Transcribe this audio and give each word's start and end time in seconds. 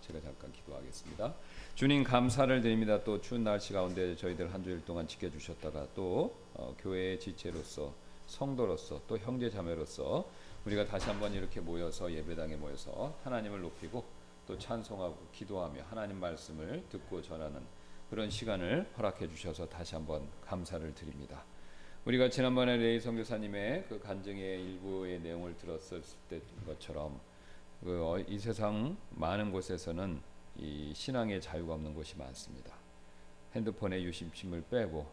제가 0.00 0.20
잠깐 0.20 0.50
기도하겠습니다. 0.52 1.34
주님 1.74 2.02
감사를 2.02 2.60
드립니다. 2.60 3.04
또 3.04 3.20
추운 3.20 3.44
날씨 3.44 3.72
가운데 3.72 4.16
저희들 4.16 4.52
한 4.52 4.64
주일 4.64 4.84
동안 4.84 5.06
지켜주셨다가 5.06 5.88
또 5.94 6.34
어, 6.54 6.74
교회의 6.78 7.20
지체로서 7.20 7.92
성도로서 8.26 9.00
또 9.06 9.18
형제 9.18 9.50
자매로서 9.50 10.28
우리가 10.64 10.84
다시 10.84 11.08
한번 11.08 11.32
이렇게 11.32 11.60
모여서 11.60 12.10
예배당에 12.12 12.56
모여서 12.56 13.14
하나님을 13.24 13.60
높이고 13.60 14.04
또 14.46 14.58
찬송하고 14.58 15.28
기도하며 15.32 15.84
하나님 15.90 16.18
말씀을 16.18 16.84
듣고 16.88 17.20
전하는 17.22 17.60
그런 18.10 18.30
시간을 18.30 18.90
허락해 18.96 19.28
주셔서 19.28 19.68
다시 19.68 19.94
한번 19.94 20.26
감사를 20.46 20.94
드립니다. 20.94 21.44
우리가 22.04 22.30
지난번에 22.30 22.78
레이 22.78 23.00
선교사님의 23.00 23.84
그 23.88 24.00
간증의 24.00 24.62
일부의 24.62 25.20
내용을 25.20 25.56
들었을 25.58 26.02
때 26.30 26.40
것처럼 26.64 27.12
그 27.12 27.27
이 27.84 27.88
어, 27.88 28.38
세상 28.40 28.96
많은 29.10 29.52
곳에서는 29.52 30.20
이 30.56 30.92
신앙의 30.92 31.40
자유가 31.40 31.74
없는 31.74 31.94
곳이 31.94 32.16
많습니다. 32.16 32.74
핸드폰에 33.54 34.02
유심침을 34.02 34.64
빼고 34.68 35.06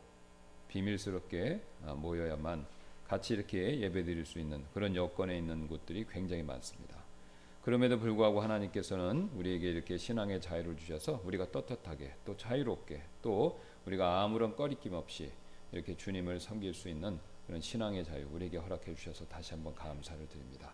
비밀스럽게 0.68 1.62
아, 1.86 1.94
모여야만 1.94 2.66
같이 3.08 3.36
이렇게 3.36 3.80
예배드릴 3.82 4.26
수 4.26 4.40
있는 4.40 4.66
그런 4.74 4.96
여건에 4.96 5.38
있는 5.38 5.68
곳들이 5.68 6.08
굉장히 6.10 6.42
많습니다. 6.42 7.04
그럼에도 7.62 8.00
불구하고 8.00 8.42
하나님께서는 8.42 9.30
우리에게 9.36 9.70
이렇게 9.70 9.98
신앙의 9.98 10.42
자유를 10.42 10.76
주셔서 10.78 11.22
우리가 11.24 11.52
떳떳하게 11.52 12.16
또 12.26 12.36
자유롭게 12.36 13.04
또 13.22 13.60
우리가 13.86 14.24
아무런 14.24 14.56
꺼리낌 14.56 14.94
없이 14.94 15.32
이렇게 15.72 15.96
주님을 15.96 16.40
섬길 16.40 16.74
수 16.74 16.90
있는 16.90 17.20
그런 17.46 17.62
신앙의 17.62 18.04
자유 18.04 18.28
우리에게 18.32 18.58
허락해 18.58 18.96
주셔서 18.96 19.26
다시 19.28 19.54
한번 19.54 19.76
감사를 19.76 20.28
드립니다. 20.28 20.74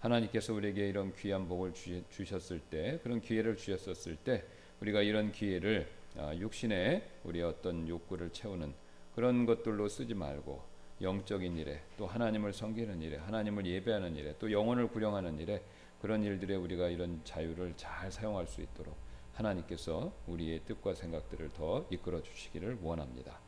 하나님께서 0.00 0.54
우리에게 0.54 0.88
이런 0.88 1.14
귀한 1.14 1.46
복을 1.46 1.72
주셨을 2.10 2.60
때 2.60 2.98
그런 3.02 3.20
기회를 3.20 3.56
주셨었을 3.56 4.16
때 4.16 4.44
우리가 4.80 5.02
이런 5.02 5.30
기회를 5.30 5.88
아, 6.16 6.34
육신의 6.34 7.02
우리의 7.24 7.44
어떤 7.44 7.86
욕구를 7.86 8.30
채우는 8.30 8.72
그런 9.14 9.46
것들로 9.46 9.88
쓰지 9.88 10.14
말고 10.14 10.62
영적인 11.00 11.56
일에 11.56 11.80
또 11.96 12.06
하나님을 12.06 12.52
섬기는 12.52 13.00
일에 13.02 13.16
하나님을 13.16 13.64
예배하는 13.66 14.16
일에 14.16 14.34
또 14.38 14.50
영혼을 14.50 14.88
구령하는 14.88 15.38
일에 15.38 15.62
그런 16.00 16.22
일들에 16.22 16.54
우리가 16.54 16.88
이런 16.88 17.20
자유를 17.24 17.74
잘 17.76 18.10
사용할 18.10 18.46
수 18.46 18.60
있도록 18.60 18.96
하나님께서 19.34 20.12
우리의 20.26 20.60
뜻과 20.66 20.94
생각들을 20.94 21.50
더 21.50 21.86
이끌어 21.90 22.22
주시기를 22.22 22.78
원합니다. 22.82 23.38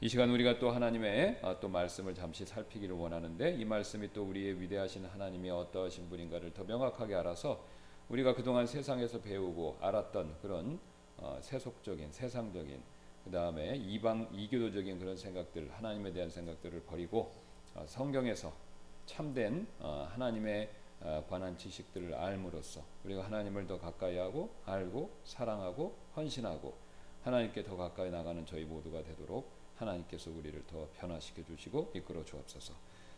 이 0.00 0.08
시간 0.08 0.30
우리가 0.30 0.60
또 0.60 0.70
하나님의 0.70 1.40
아, 1.42 1.58
또 1.58 1.68
말씀을 1.68 2.14
잠시 2.14 2.46
살피기를 2.46 2.94
원하는데 2.94 3.56
이 3.56 3.64
말씀이 3.64 4.12
또 4.12 4.22
우리의 4.22 4.60
위대하신 4.60 5.04
하나님이 5.04 5.50
어떠하신 5.50 6.08
분인가를 6.08 6.54
더 6.54 6.62
명확하게 6.62 7.16
알아서 7.16 7.66
우리가 8.08 8.36
그동안 8.36 8.64
세상에서 8.64 9.20
배우고 9.20 9.78
알았던 9.80 10.36
그런 10.40 10.78
어, 11.16 11.40
세속적인 11.42 12.12
세상적인 12.12 12.80
그 13.24 13.32
다음에 13.32 13.74
이방 13.74 14.28
이교도적인 14.34 15.00
그런 15.00 15.16
생각들 15.16 15.68
하나님에 15.72 16.12
대한 16.12 16.30
생각들을 16.30 16.80
버리고 16.82 17.32
어, 17.74 17.84
성경에서 17.84 18.52
참된 19.04 19.66
어, 19.80 20.06
하나님의 20.12 20.70
관한 21.28 21.56
지식들을 21.56 22.12
알므로써 22.14 22.82
우리가 23.04 23.24
하나님을 23.24 23.66
더 23.68 23.78
가까이 23.78 24.16
하고 24.16 24.50
알고 24.64 25.10
사랑하고 25.24 25.96
헌신하고 26.16 26.76
하나님께 27.22 27.62
더 27.62 27.76
가까이 27.76 28.10
나가는 28.10 28.44
저희 28.46 28.64
모두가 28.64 29.02
되도록 29.04 29.57
하나님께서 29.78 30.30
우리를 30.30 30.64
더 30.66 30.88
변화시켜 30.98 31.44
주시고 31.44 31.92
이끌어 31.94 32.24
주옵소서. 32.24 32.74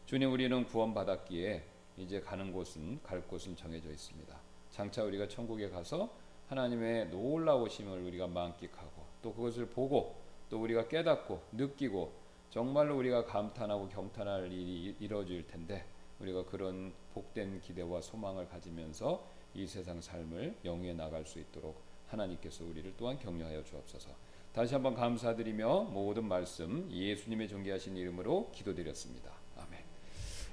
주님 0.07 0.33
우리는 0.33 0.65
구원받았기에 0.65 1.65
이제 1.99 2.21
가는 2.21 2.53
곳은 2.53 3.01
갈 3.03 3.27
곳은 3.27 3.57
정해져 3.57 3.91
있습니다. 3.91 4.37
장차 4.71 5.05
우리가 5.05 5.29
천국에 5.29 5.69
가서 5.69 6.11
하나님의 6.49 7.09
놀라우심을 7.09 8.03
우리가 8.03 8.27
만끽하고 8.27 9.05
또 9.23 9.33
그것을 9.35 9.69
보고 9.69 10.17
또 10.49 10.61
우리가 10.61 10.89
깨닫고 10.89 11.41
느끼고 11.53 12.13
정말로 12.51 12.97
우리가 12.97 13.25
감탄하고 13.25 13.89
경탄할 13.89 14.51
일이 14.53 14.97
이루어질 14.99 15.47
텐데 15.47 15.85
우리가 16.19 16.45
그런 16.45 16.93
복된 17.15 17.61
기대와 17.61 18.01
소망을 18.01 18.49
가지면서 18.49 19.25
이 19.55 19.67
세상 19.67 20.01
삶을 20.01 20.57
영위해 20.65 20.93
나갈 20.93 21.25
수 21.25 21.39
있도록 21.39 21.81
하나님께서 22.09 22.65
우리를 22.65 22.95
또한 22.97 23.19
격려하여 23.19 23.63
주옵소서. 23.65 24.11
다시 24.53 24.75
한번 24.75 24.95
감사드리며 24.95 25.91
모든 25.93 26.25
말씀 26.25 26.91
예수님의 26.91 27.49
존귀하신 27.49 27.97
이름으로 27.97 28.51
기도드렸습니다. 28.53 29.31
아멘. 29.57 29.79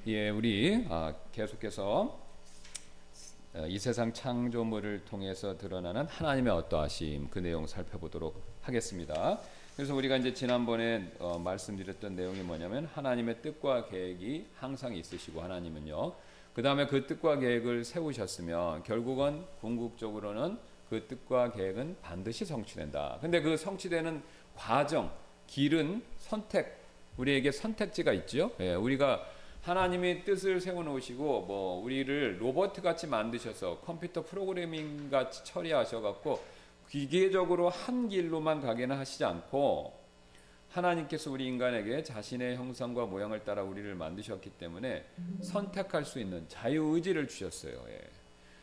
예, 0.06 0.30
우리 0.30 0.85
아, 0.88 1.16
계속해서 1.31 2.19
어, 3.56 3.66
이 3.68 3.80
세상 3.80 4.13
창조물을 4.13 5.06
통해서 5.06 5.58
드러나는 5.58 6.06
하나님의 6.06 6.53
어떠하심 6.53 7.30
그 7.31 7.40
내용 7.40 7.66
살펴보도록 7.66 8.40
하겠습니다. 8.62 9.40
그래서 9.75 9.96
우리가 9.96 10.18
이제 10.18 10.31
지난번에 10.31 11.12
어, 11.18 11.40
말씀드렸던 11.40 12.16
내용이 12.16 12.41
뭐냐면 12.41 12.85
하나님의 12.85 13.41
뜻과 13.41 13.88
계획이 13.88 14.46
항상 14.59 14.94
있으시고 14.94 15.41
하나님은요. 15.41 16.14
그 16.53 16.62
다음에 16.62 16.85
그 16.85 17.08
뜻과 17.08 17.40
계획을 17.40 17.84
세우셨으면 17.84 18.84
결국은 18.84 19.44
궁극적으로는 19.59 20.59
그 20.90 21.06
뜻과 21.08 21.52
계획은 21.52 21.98
반드시 22.02 22.46
성취된다. 22.46 23.18
근데 23.22 23.42
그 23.42 23.58
성취되는 23.58 24.22
과정, 24.56 25.12
길은 25.48 26.03
선택, 26.20 26.78
우리에게 27.18 27.52
선택지가 27.52 28.14
있죠. 28.14 28.52
예, 28.59 28.74
우리가 28.75 29.26
하나님이 29.62 30.24
뜻을 30.24 30.62
세워 30.62 30.84
놓으시고 30.84 31.42
뭐 31.42 31.84
우리를 31.84 32.42
로봇 32.42 32.74
같이 32.81 33.06
만드셔서 33.08 33.80
컴퓨터 33.80 34.24
프로그래밍 34.24 35.09
같이 35.09 35.44
처리하셔 35.44 36.00
갖고 36.00 36.42
기계적으로 36.90 37.70
한 37.70 38.08
길로만 38.08 38.62
가게는 38.62 38.96
하시지 38.96 39.26
않고 39.26 39.94
하나님께서 40.70 41.31
우리 41.31 41.47
인간에게 41.47 42.03
자신의 42.03 42.56
형상과 42.56 43.06
모양을 43.06 43.44
따라 43.44 43.64
우리를 43.64 43.94
만드셨기 43.96 44.52
때문에 44.52 45.06
선택할 45.42 46.06
수 46.06 46.20
있는 46.20 46.47
자유 46.47 46.84
의지를 46.96 47.28
주셨어요. 47.28 47.84
예. 47.90 48.00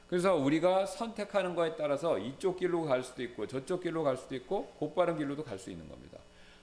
그래서 0.08 0.34
우리가 0.34 0.86
선택하는 0.86 1.54
거에 1.54 1.76
따라서 1.76 2.18
이쪽 2.18 2.58
길로 2.58 2.82
갈 2.82 3.02
수도 3.02 3.22
있고 3.22 3.46
저쪽 3.46 3.82
길로 3.82 4.02
갈 4.02 4.16
수도 4.16 4.34
있고 4.34 4.66
곧바른 4.78 5.16
길로도 5.16 5.44
갈 5.44 5.58
수 5.58 5.70
있는 5.70 5.88
겁니다. 5.88 6.18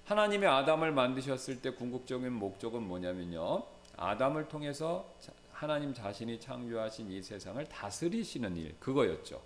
하나님이 0.06 0.46
아담을 0.46 0.92
만드셨을 0.92 1.62
때 1.62 1.72
궁극적인 1.72 2.32
목적은 2.34 2.82
뭐냐면요. 2.84 3.64
아담을 3.98 4.48
통해서 4.48 5.06
하나님 5.54 5.94
자신이 5.94 6.40
창조하신 6.40 7.12
이 7.12 7.22
세상을 7.22 7.64
다스리시는 7.66 8.58
일, 8.58 8.76
그거였죠. 8.80 9.42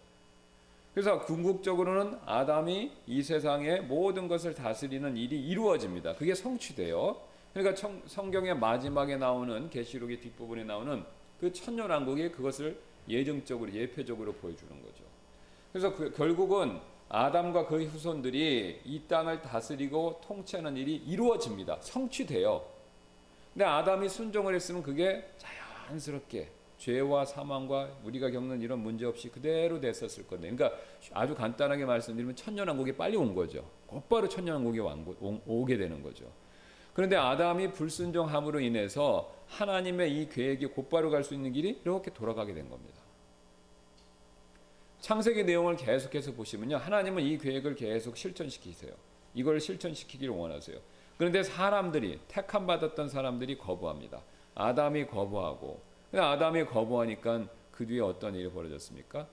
그래서 0.93 1.19
궁극적으로는 1.25 2.19
아담이 2.25 2.91
이 3.05 3.21
세상의 3.21 3.81
모든 3.81 4.29
것을 4.29 4.55
다스리는 4.55 5.17
일이 5.17 5.39
이루어집니다. 5.47 6.15
그게 6.15 6.33
성취돼요. 6.33 7.17
그러니까 7.53 7.75
청, 7.75 8.01
성경의 8.07 8.57
마지막에 8.57 9.17
나오는 9.17 9.69
계시록의 9.69 10.21
뒷부분에 10.21 10.63
나오는 10.63 11.03
그 11.39 11.51
천년왕국이 11.51 12.31
그것을 12.31 12.79
예정적으로 13.07 13.71
예표적으로 13.73 14.33
보여주는 14.33 14.71
거죠. 14.81 15.03
그래서 15.71 15.93
그 15.93 16.11
결국은 16.11 16.79
아담과 17.09 17.67
그의 17.67 17.85
후손들이 17.87 18.81
이 18.83 19.01
땅을 19.07 19.41
다스리고 19.41 20.21
통치하는 20.25 20.75
일이 20.77 20.95
이루어집니다. 20.95 21.77
성취돼요. 21.81 22.65
근데 23.53 23.65
아담이 23.65 24.09
순종을 24.09 24.55
했으면 24.55 24.81
그게 24.81 25.29
자연스럽게 25.37 26.49
죄와 26.77 27.25
사망과 27.25 27.89
우리가 28.03 28.31
겪는 28.31 28.61
이런 28.61 28.79
문제 28.79 29.05
없이 29.05 29.29
그대로 29.29 29.79
됐었을 29.79 30.27
건데, 30.27 30.49
그러니까 30.49 30.77
아주 31.13 31.35
간단하게 31.35 31.85
말씀드리면 31.85 32.35
천년왕국이 32.35 32.93
빨리 32.93 33.15
온 33.15 33.33
거죠. 33.33 33.63
곧바로 33.87 34.27
천년왕국이 34.27 34.79
오게 35.45 35.77
되는 35.77 36.03
거죠. 36.03 36.25
그런데 36.93 37.15
아담이 37.15 37.71
불순종함으로 37.71 38.59
인해서 38.59 39.33
하나님의 39.47 40.11
이 40.21 40.29
계획이 40.29 40.67
곧바로 40.67 41.09
갈 41.09 41.23
수 41.23 41.33
있는 41.33 41.51
길이 41.53 41.79
이렇게 41.83 42.11
돌아가게 42.11 42.53
된 42.53 42.69
겁니다. 42.69 42.99
창세기 44.99 45.43
내용을 45.43 45.75
계속해서 45.77 46.33
보시면요. 46.33 46.77
하나님은 46.77 47.23
이 47.23 47.37
계획을 47.37 47.75
계속 47.75 48.17
실천시키세요. 48.17 48.91
이걸 49.33 49.59
실천시키기를 49.59 50.33
원하세요. 50.33 50.77
그런데 51.17 51.43
사람들이 51.43 52.19
택함 52.27 52.65
받았던 52.65 53.09
사람들이 53.09 53.57
거부합니다. 53.57 54.21
아담이 54.55 55.07
거부하고 55.07 55.79
아담이 56.13 56.65
거부하니까 56.65 57.47
그 57.71 57.85
뒤에 57.85 57.99
어떤 58.01 58.35
일이 58.35 58.49
벌어졌습니까? 58.49 59.27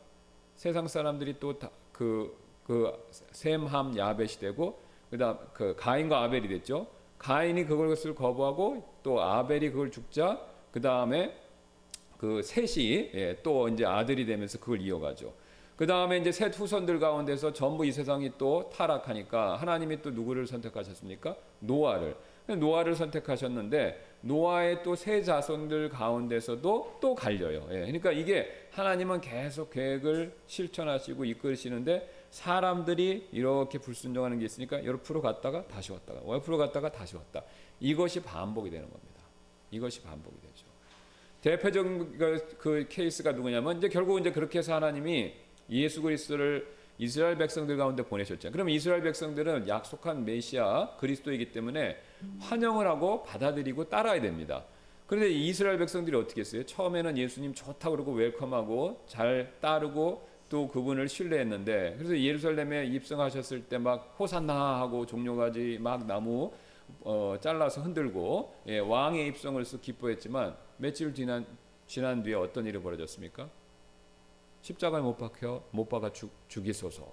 세상 0.57 0.87
사람들이 0.87 1.41
또그그 1.41 3.09
셈함 3.31 3.97
야벳이 3.97 4.39
되고 4.41 4.81
그다음 5.11 5.39
그 5.53 5.75
가인과 5.77 6.23
아벨이 6.23 6.49
됐죠. 6.49 6.87
가인이 7.23 7.67
그것을 7.67 8.15
거부하고 8.17 8.85
또 9.05 9.23
아벨이 9.23 9.71
그걸 9.71 9.91
죽자 9.91 10.41
그 10.73 10.81
다음에 10.81 11.33
그 12.19 12.43
셋이 12.43 13.11
예, 13.15 13.39
또 13.43 13.69
이제 13.69 13.85
아들이 13.85 14.27
되면서 14.27 14.59
그걸 14.59 14.81
이어가죠. 14.81 15.33
그 15.77 15.87
다음에 15.87 16.19
이제 16.19 16.31
셋 16.31 16.57
후손들 16.59 16.99
가운데서 16.99 17.53
전부 17.53 17.87
이 17.87 17.93
세상이 17.93 18.33
또 18.39 18.71
타락하니까 18.71 19.57
하나님이 19.57 20.03
또 20.03 20.11
누구를 20.11 20.47
선택하셨습니까? 20.47 21.37
노아를. 21.61 22.17
노아를 22.49 22.95
선택하셨는데 22.97 24.19
노아의 24.23 24.83
또 24.83 24.95
세 24.97 25.23
자손들 25.23 25.89
가운데서도 25.91 26.99
또 27.01 27.15
갈려요. 27.15 27.67
예, 27.71 27.81
그러니까 27.81 28.13
이게 28.13 28.51
하나님은 28.73 29.21
계속 29.21 29.71
계획을 29.71 30.35
실천하시고 30.47 31.25
이끌으시는데 31.25 32.22
사람들이 32.33 33.29
이렇게 33.31 33.79
불순종하는 33.79 34.39
게 34.39 34.47
있으니까 34.47 34.85
옆으로 34.85 35.21
갔다가 35.21 35.67
다시 35.69 35.93
왔다가 35.93 36.21
옆으로 36.27 36.57
갔다가 36.57 36.91
다시 36.91 37.15
왔다. 37.15 37.43
이것이 37.79 38.23
반복이 38.23 38.71
되는 38.71 38.89
겁니다. 38.91 39.21
이것이 39.71 40.03
반복이 40.03 40.41
되죠. 40.41 40.67
대표적인 41.43 42.17
그, 42.17 42.57
그 42.59 42.87
케이스가 42.89 43.33
누구냐면 43.33 43.77
이제 43.77 43.89
결국 43.89 44.19
이제 44.19 44.33
그렇게 44.33 44.61
해서 44.61 44.75
하나님이 44.75 45.35
예수 45.69 46.01
그리스도를 46.01 46.67
이스라엘 46.97 47.37
백성들 47.37 47.77
가운데 47.77 48.03
보내셨죠. 48.03 48.51
그러면 48.51 48.75
이스라엘 48.75 49.03
백성들은 49.03 49.69
약속한 49.69 50.25
메시아 50.25 50.97
그리스도이기 50.97 51.53
때문에 51.53 51.99
환영을 52.41 52.87
하고 52.87 53.25
받아들이고 53.25 53.91
따라야 53.91 54.21
됩니다. 54.23 54.65
그런데 55.07 55.31
이스라엘 55.31 55.77
백성들이 55.77 56.17
어떻게 56.17 56.41
했어요? 56.41 56.65
처음에는 56.65 57.19
예수님 57.19 57.53
좋다 57.53 57.91
그러고 57.91 58.13
웰컴하고 58.13 59.05
잘 59.07 59.53
따르고 59.61 60.32
또 60.53 60.69
그분을 60.69 61.09
신뢰했는데 61.09 61.95
그래서 61.97 62.19
예루살렘에 62.19 62.85
입성하셨을 62.85 63.65
때 63.65 63.79
막 63.79 64.15
호산나 64.19 64.81
하고 64.81 65.07
종려가지 65.07 65.79
막 65.81 66.05
나무 66.07 66.53
어, 67.01 67.37
잘라서 67.41 67.81
흔들고 67.81 68.55
예, 68.67 68.79
왕의 68.79 69.29
입성을 69.29 69.63
쓱 69.63 69.81
기뻐했지만 69.81 70.55
며칠 70.77 71.15
지난 71.15 71.47
지난 71.87 72.23
뒤에 72.23 72.35
어떤 72.35 72.67
일이 72.67 72.79
벌어졌습니까? 72.79 73.49
십자가에 74.61 75.01
못 75.01 75.17
박혀 75.17 75.65
못 75.71 75.89
박아 75.89 76.13
죽, 76.13 76.31
죽이소서. 76.49 77.11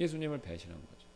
예수님을 0.00 0.40
배신한 0.40 0.76
거죠. 0.76 1.06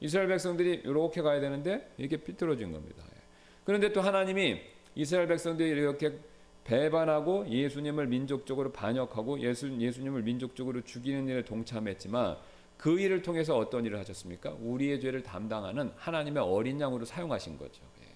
이스라엘 0.00 0.26
백성들이 0.28 0.82
이렇게 0.84 1.20
가야 1.20 1.38
되는데 1.40 1.92
이게 1.98 2.16
삐뚤어진 2.16 2.72
겁니다. 2.72 3.04
예. 3.14 3.20
그런데 3.64 3.92
또 3.92 4.00
하나님이 4.00 4.62
이스라엘 4.94 5.28
백성들이 5.28 5.68
이렇게 5.68 6.18
배반하고 6.64 7.46
예수님을 7.48 8.06
민족적으로 8.06 8.72
반역하고 8.72 9.40
예수, 9.40 9.70
예수님을 9.78 10.22
민족적으로 10.22 10.80
죽이는 10.82 11.28
일에 11.28 11.44
동참했지만 11.44 12.36
그 12.76 12.98
일을 12.98 13.22
통해서 13.22 13.56
어떤 13.56 13.84
일을 13.84 13.98
하셨습니까? 14.00 14.56
우리의 14.60 15.00
죄를 15.00 15.22
담당하는 15.22 15.92
하나님의 15.96 16.42
어린 16.42 16.80
양으로 16.80 17.04
사용하신 17.04 17.58
거죠. 17.58 17.82
예. 18.00 18.06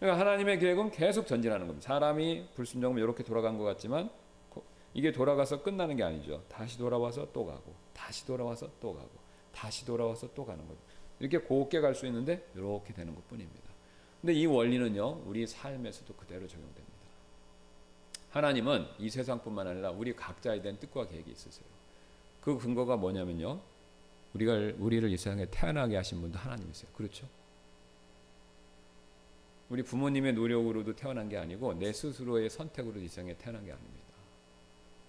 그러니까 0.00 0.20
하나님의 0.20 0.58
계획은 0.60 0.92
계속 0.92 1.26
전진하는 1.26 1.66
겁니다. 1.66 1.86
사람이 1.86 2.48
불순종하면 2.54 3.02
이렇게 3.02 3.22
돌아간 3.22 3.58
것 3.58 3.64
같지만 3.64 4.10
이게 4.94 5.10
돌아가서 5.10 5.62
끝나는 5.62 5.96
게 5.96 6.04
아니죠. 6.04 6.42
다시 6.48 6.78
돌아와서 6.78 7.26
또 7.32 7.44
가고, 7.44 7.74
다시 7.92 8.24
돌아와서 8.24 8.68
또 8.80 8.94
가고, 8.94 9.10
다시 9.52 9.84
돌아와서 9.84 10.28
또 10.34 10.44
가는 10.44 10.66
거죠. 10.66 10.80
이렇게 11.18 11.38
곱게 11.38 11.80
갈 11.80 11.94
수 11.94 12.06
있는데 12.06 12.48
이렇게 12.54 12.92
되는 12.92 13.14
것 13.14 13.26
뿐입니다. 13.28 13.73
근데 14.24 14.40
이 14.40 14.46
원리는요, 14.46 15.20
우리 15.26 15.46
삶에서도 15.46 16.14
그대로 16.14 16.48
적용됩니다. 16.48 16.94
하나님은 18.30 18.86
이 18.98 19.10
세상뿐만 19.10 19.66
아니라 19.66 19.90
우리 19.90 20.16
각자에 20.16 20.62
대한 20.62 20.80
뜻과 20.80 21.08
계획이 21.08 21.30
있으세요. 21.30 21.66
그 22.40 22.56
근거가 22.56 22.96
뭐냐면요, 22.96 23.60
우리가 24.32 24.54
우리를 24.78 25.10
이 25.10 25.16
세상에 25.18 25.44
태어나게 25.50 25.96
하신 25.96 26.22
분도 26.22 26.38
하나님이세요. 26.38 26.90
그렇죠? 26.96 27.28
우리 29.68 29.82
부모님의 29.82 30.32
노력으로도 30.32 30.96
태어난 30.96 31.28
게 31.28 31.36
아니고 31.36 31.74
내 31.74 31.92
스스로의 31.92 32.48
선택으로 32.48 32.98
이 33.00 33.08
세상에 33.08 33.36
태어난 33.36 33.62
게 33.66 33.72
아닙니다. 33.72 34.04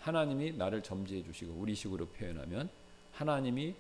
하나님이 0.02 0.58
나를 0.58 0.84
점지해 0.84 1.24
주시고 1.24 1.54
우리식으로 1.54 2.08
표현하면 2.08 2.70
하나님이 3.14 3.76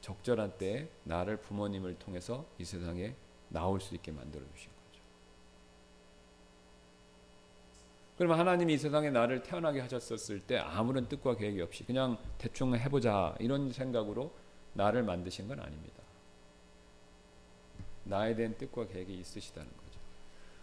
적절한 0.00 0.58
때에 0.58 0.88
나를 1.04 1.36
부모님을 1.36 1.96
통해서 2.00 2.44
이 2.58 2.64
세상에 2.64 3.14
나올 3.50 3.80
수 3.80 3.94
있게 3.94 4.10
만들어 4.10 4.42
거죠. 4.44 4.70
그러면 8.20 8.38
하나님이 8.38 8.74
이 8.74 8.76
세상에 8.76 9.08
나를 9.08 9.42
태어나게 9.42 9.80
하셨을 9.80 10.40
때 10.40 10.58
아무런 10.58 11.08
뜻과 11.08 11.36
계획이 11.36 11.62
없이 11.62 11.84
그냥 11.84 12.18
대충 12.36 12.74
해보자 12.74 13.34
이런 13.40 13.72
생각으로 13.72 14.30
나를 14.74 15.02
만드신 15.04 15.48
건 15.48 15.58
아닙니다. 15.58 16.02
나에 18.04 18.34
대한 18.34 18.58
뜻과 18.58 18.88
계획이 18.88 19.20
있으시다는 19.20 19.70
거죠. 19.70 20.00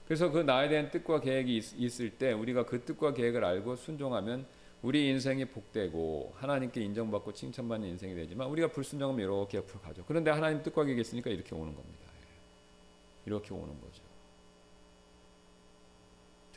그래서 0.06 0.30
그 0.30 0.42
나에 0.42 0.70
대한 0.70 0.92
뜻과 0.92 1.20
계획이 1.20 1.58
있, 1.58 2.00
을때 2.00 2.32
우리가 2.32 2.68
그 2.68 2.86
뜻과 2.86 3.16
계획을 3.16 3.44
알고 3.44 3.76
순종하면 3.76 4.46
우리 4.84 5.10
인생이 5.10 5.46
복되고 5.46 6.34
하나님께 6.36 6.80
인정받고 6.84 7.34
칭찬받는 7.34 7.90
인생이 7.90 8.14
되지만 8.14 8.50
우리가 8.50 8.68
불순종하면 8.68 9.20
이렇게 9.26 9.58
앞으로 9.58 9.80
가죠. 9.80 10.04
그런데 10.08 10.30
하나님 10.30 10.62
뜻과 10.62 10.84
계획이 10.84 11.02
있으니까 11.02 11.32
이렇게 11.32 11.56
오는 11.56 11.74
겁니다. 11.74 12.06
예. 12.22 13.26
이렇게 13.26 13.52
오는 13.52 13.70
거죠. 13.82 14.04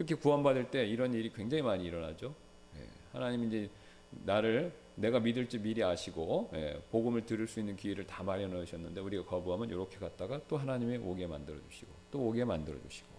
특히 0.01 0.15
구원받을 0.15 0.71
때 0.71 0.87
이런 0.87 1.13
일이 1.13 1.31
굉장히 1.31 1.63
많이 1.63 1.85
일어나죠. 1.85 2.35
예. 2.75 2.87
하나님 3.13 3.45
이제 3.45 3.69
나를 4.25 4.73
내가 4.95 5.21
믿을지 5.21 5.59
미리 5.59 5.85
아시고 5.85 6.49
예, 6.55 6.83
복음을 6.91 7.27
들을 7.27 7.47
수 7.47 7.61
있는 7.61 7.77
기회를 7.77 8.07
다 8.07 8.23
마련해 8.23 8.55
놓으셨는데 8.55 8.99
우리가 8.99 9.27
거부하면 9.27 9.69
이렇게 9.69 9.99
갔다가 9.99 10.41
또 10.49 10.57
하나님이 10.57 10.97
오게 10.97 11.27
만들어 11.27 11.59
주시고 11.69 11.93
또 12.11 12.27
오게 12.29 12.47
만들어 12.47 12.81
주시고 12.81 13.11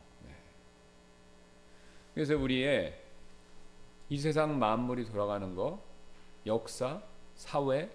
그래서 2.16 2.36
우리의 2.36 3.00
이 4.10 4.18
세상 4.18 4.58
만물이 4.58 5.06
돌아가는 5.06 5.54
거, 5.54 5.80
역사, 6.48 7.00
사회, 7.36 7.92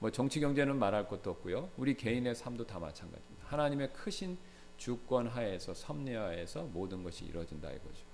뭐 0.00 0.10
정치 0.10 0.38
경제는 0.38 0.78
말할 0.78 1.08
것도 1.08 1.30
없고요. 1.30 1.70
우리 1.78 1.96
개인의 1.96 2.34
삶도 2.34 2.66
다 2.66 2.78
마찬가지입니다. 2.78 3.46
하나님의 3.46 3.94
크신 3.94 4.36
주권 4.76 5.28
하에서 5.28 5.72
섭리 5.72 6.14
하에서 6.14 6.64
모든 6.64 7.02
것이 7.02 7.24
이루어진다 7.24 7.72
이거죠. 7.72 8.07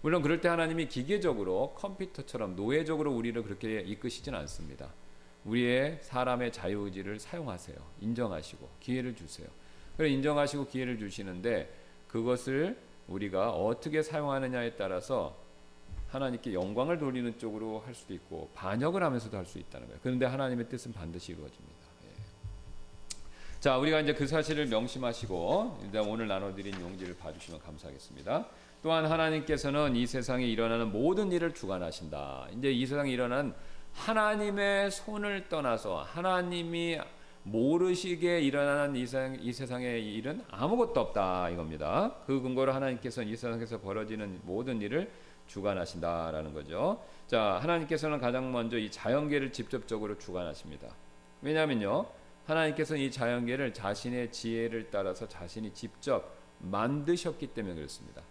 예. 0.00 0.02
물론 0.02 0.22
그럴 0.22 0.40
때 0.40 0.48
하나님이 0.48 0.88
기계적으로 0.88 1.74
컴퓨터처럼 1.76 2.56
노예적으로 2.56 3.12
우리를 3.12 3.42
그렇게 3.42 3.80
이끄시진 3.80 4.34
않습니다. 4.34 4.88
우리의 5.44 6.00
사람의 6.02 6.52
자유의지를 6.52 7.18
사용하세요. 7.18 7.76
인정하시고 8.00 8.68
기회를 8.80 9.14
주세요. 9.14 9.48
그래 9.96 10.08
인정하시고 10.10 10.66
기회를 10.66 10.98
주시는데 10.98 11.72
그것을 12.08 12.76
우리가 13.08 13.50
어떻게 13.50 14.02
사용하느냐에 14.02 14.76
따라서 14.76 15.36
하나님께 16.08 16.54
영광을 16.54 16.98
돌리는 16.98 17.38
쪽으로 17.38 17.80
할 17.80 17.94
수도 17.94 18.14
있고 18.14 18.50
반역을 18.54 19.02
하면서도 19.02 19.36
할 19.36 19.46
수 19.46 19.58
있다는 19.58 19.86
거예요. 19.86 20.00
그런데 20.02 20.26
하나님의 20.26 20.68
뜻은 20.68 20.92
반드시 20.92 21.32
이루어집니다. 21.32 21.76
예. 22.04 23.60
자, 23.60 23.78
우리가 23.78 24.00
이제 24.00 24.12
그 24.14 24.26
사실을 24.26 24.66
명심하시고 24.66 25.80
일단 25.84 26.04
오늘 26.06 26.26
나눠드린 26.26 26.80
용기를 26.80 27.16
봐주시면 27.16 27.60
감사하겠습니다. 27.60 28.46
또한 28.82 29.04
하나님께서는 29.04 29.94
이 29.94 30.06
세상에 30.06 30.46
일어나는 30.46 30.90
모든 30.90 31.30
일을 31.32 31.52
주관하신다. 31.52 32.48
이제 32.56 32.70
이 32.70 32.86
세상에 32.86 33.10
일어난 33.10 33.54
하나님의 33.92 34.90
손을 34.90 35.48
떠나서 35.48 36.02
하나님이 36.02 36.98
모르시게 37.42 38.40
일어나는 38.40 38.96
이, 38.96 39.06
세상, 39.06 39.36
이 39.40 39.52
세상의 39.52 40.14
일은 40.14 40.42
아무것도 40.50 40.98
없다 41.00 41.50
이겁니다. 41.50 42.14
그 42.26 42.40
근거로 42.40 42.72
하나님께서는 42.72 43.28
이 43.30 43.36
세상에서 43.36 43.80
벌어지는 43.80 44.40
모든 44.44 44.80
일을 44.80 45.10
주관하신다라는 45.46 46.54
거죠. 46.54 47.02
자, 47.26 47.58
하나님께서는 47.62 48.18
가장 48.18 48.52
먼저 48.52 48.78
이 48.78 48.90
자연계를 48.90 49.52
직접적으로 49.52 50.16
주관하십니다. 50.16 50.88
왜냐하면요, 51.42 52.06
하나님께서는 52.46 53.02
이 53.02 53.10
자연계를 53.10 53.74
자신의 53.74 54.32
지혜를 54.32 54.90
따라서 54.90 55.26
자신이 55.28 55.72
직접 55.74 56.34
만드셨기 56.58 57.48
때문에 57.48 57.74
그렇습니다. 57.74 58.22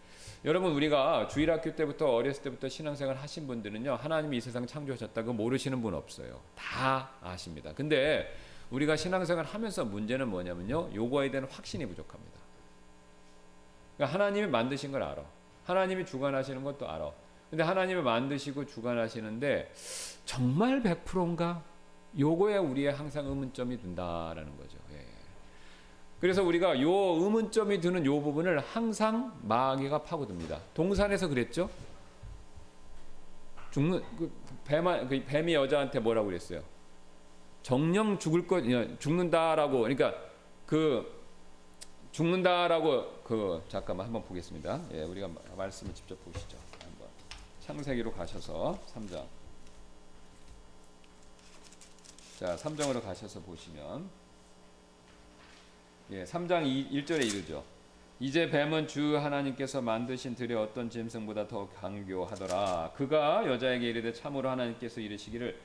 여러분 0.46 0.72
우리가 0.72 1.28
주일학교 1.28 1.76
때부터 1.76 2.14
어렸을 2.14 2.44
때부터 2.44 2.70
신앙생활 2.70 3.18
하신 3.18 3.46
분들은요 3.46 3.96
하나님이 3.96 4.38
이 4.38 4.42
세상 4.42 4.66
창조하셨다고 4.66 5.34
모르시는 5.34 5.82
분 5.82 5.94
없어요. 5.94 6.40
다 6.56 7.10
아십니다. 7.22 7.74
근데 7.74 8.34
우리가 8.72 8.96
신앙생활 8.96 9.46
하면서 9.46 9.84
문제는 9.84 10.30
뭐냐면요. 10.30 10.94
요거에 10.96 11.32
대한 11.32 11.48
확신이 11.50 11.86
부족합니다. 11.86 12.40
그러니까 13.98 14.14
하나님이 14.14 14.48
만드신 14.48 14.94
걸 14.94 15.04
알아. 15.04 15.24
하나님이 15.66 16.06
주관하시는 16.06 16.64
것도 16.64 16.90
알아. 16.90 17.12
근데 17.50 17.64
하나님이 17.64 18.02
만드시고 18.02 18.66
주관하시는데 18.66 19.74
정말 20.24 20.82
100%인가? 20.82 21.62
요거에 22.18 22.58
우리의 22.58 22.94
항상 22.94 23.26
의문점이 23.28 23.80
든다라는 23.82 24.58
거죠. 24.58 24.79
예. 26.20 26.22
그래서 26.22 26.44
우리가 26.44 26.82
요 26.82 26.92
의문점이 26.92 27.80
드는 27.80 28.06
요 28.06 28.22
부분을 28.22 28.60
항상 28.60 29.38
마귀가 29.44 30.04
파고듭니다. 30.04 30.60
동산에서 30.74 31.28
그랬죠? 31.28 31.70
죽는 33.72 34.04
그 34.18 34.32
뱀, 34.66 35.08
그 35.08 35.24
뱀이 35.26 35.54
여자한테 35.54 36.00
뭐라고 36.00 36.28
그랬어요? 36.28 36.62
정령 37.64 38.20
죽을 38.20 38.48
것 38.48 38.64
죽는다라고 39.00 39.82
그러니까 39.82 40.16
그 40.66 41.20
죽는다라고 42.12 43.22
그 43.24 43.64
잠깐만 43.70 44.08
한번 44.08 44.24
보겠습니다. 44.24 44.82
예, 44.94 45.04
우리가 45.04 45.30
말씀을 45.56 45.94
직접 45.94 46.16
보시죠. 46.26 46.58
한번 46.82 47.08
창세기로 47.62 48.12
가셔서 48.12 48.80
3장. 48.94 49.26
자, 52.40 52.56
3장으로 52.56 53.04
가셔서 53.04 53.42
보시면 53.42 54.10
예, 56.12 56.24
3장 56.24 56.66
2, 56.66 56.90
1절에 56.90 57.24
이르죠. 57.24 57.64
이제 58.20 58.50
뱀은 58.50 58.88
주 58.88 59.16
하나님께서 59.16 59.80
만드신 59.82 60.34
들의 60.34 60.58
어떤 60.58 60.90
짐승보다 60.90 61.48
더 61.48 61.70
강교하더라. 61.70 62.94
그가 62.96 63.46
여자에게 63.46 63.90
이르되 63.90 64.12
참으로 64.12 64.50
하나님께서 64.50 65.02
이르시기를 65.02 65.56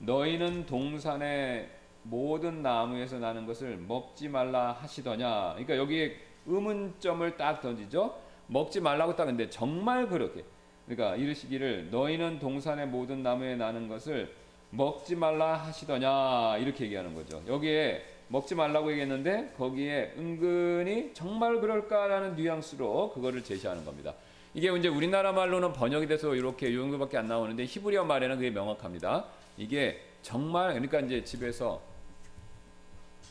너희는 0.00 0.66
동산의 0.66 1.70
모든 2.02 2.62
나무에서 2.62 3.18
나는 3.18 3.46
것을 3.46 3.78
먹지 3.78 4.28
말라 4.28 4.72
하시더냐. 4.72 5.52
그러니까 5.52 5.78
여기에 5.78 6.16
의문점을 6.46 7.36
딱 7.38 7.62
던지죠. 7.62 8.20
먹지 8.46 8.82
말라고 8.82 9.16
딱 9.16 9.24
근데 9.24 9.48
정말 9.48 10.06
그렇게 10.06 10.44
그러니까 10.86 11.16
이르시기를 11.16 11.88
너희는 11.90 12.40
동산의 12.40 12.88
모든 12.88 13.22
나무에 13.22 13.56
나는 13.56 13.88
것을 13.88 14.34
먹지 14.68 15.16
말라 15.16 15.54
하시더냐 15.54 16.58
이렇게 16.58 16.84
얘기하는 16.84 17.14
거죠. 17.14 17.42
여기에 17.48 18.13
먹지 18.34 18.56
말라고 18.56 18.90
얘기했는데 18.90 19.54
거기에 19.56 20.12
은근히 20.18 21.12
정말 21.14 21.60
그럴까라는 21.60 22.34
뉘앙스로 22.34 23.12
그거를 23.12 23.44
제시하는 23.44 23.84
겁니다. 23.84 24.12
이게 24.54 24.76
이제 24.76 24.88
우리나라 24.88 25.30
말로는 25.30 25.72
번역이 25.72 26.08
돼서 26.08 26.34
이렇게 26.34 26.68
이 26.68 26.74
정도밖에 26.74 27.16
안 27.16 27.28
나오는데 27.28 27.64
히브리어 27.64 28.04
말에는 28.04 28.36
그게 28.36 28.50
명확합니다. 28.50 29.26
이게 29.56 30.00
정말 30.22 30.70
그러니까 30.70 30.98
이제 30.98 31.22
집에서 31.22 31.80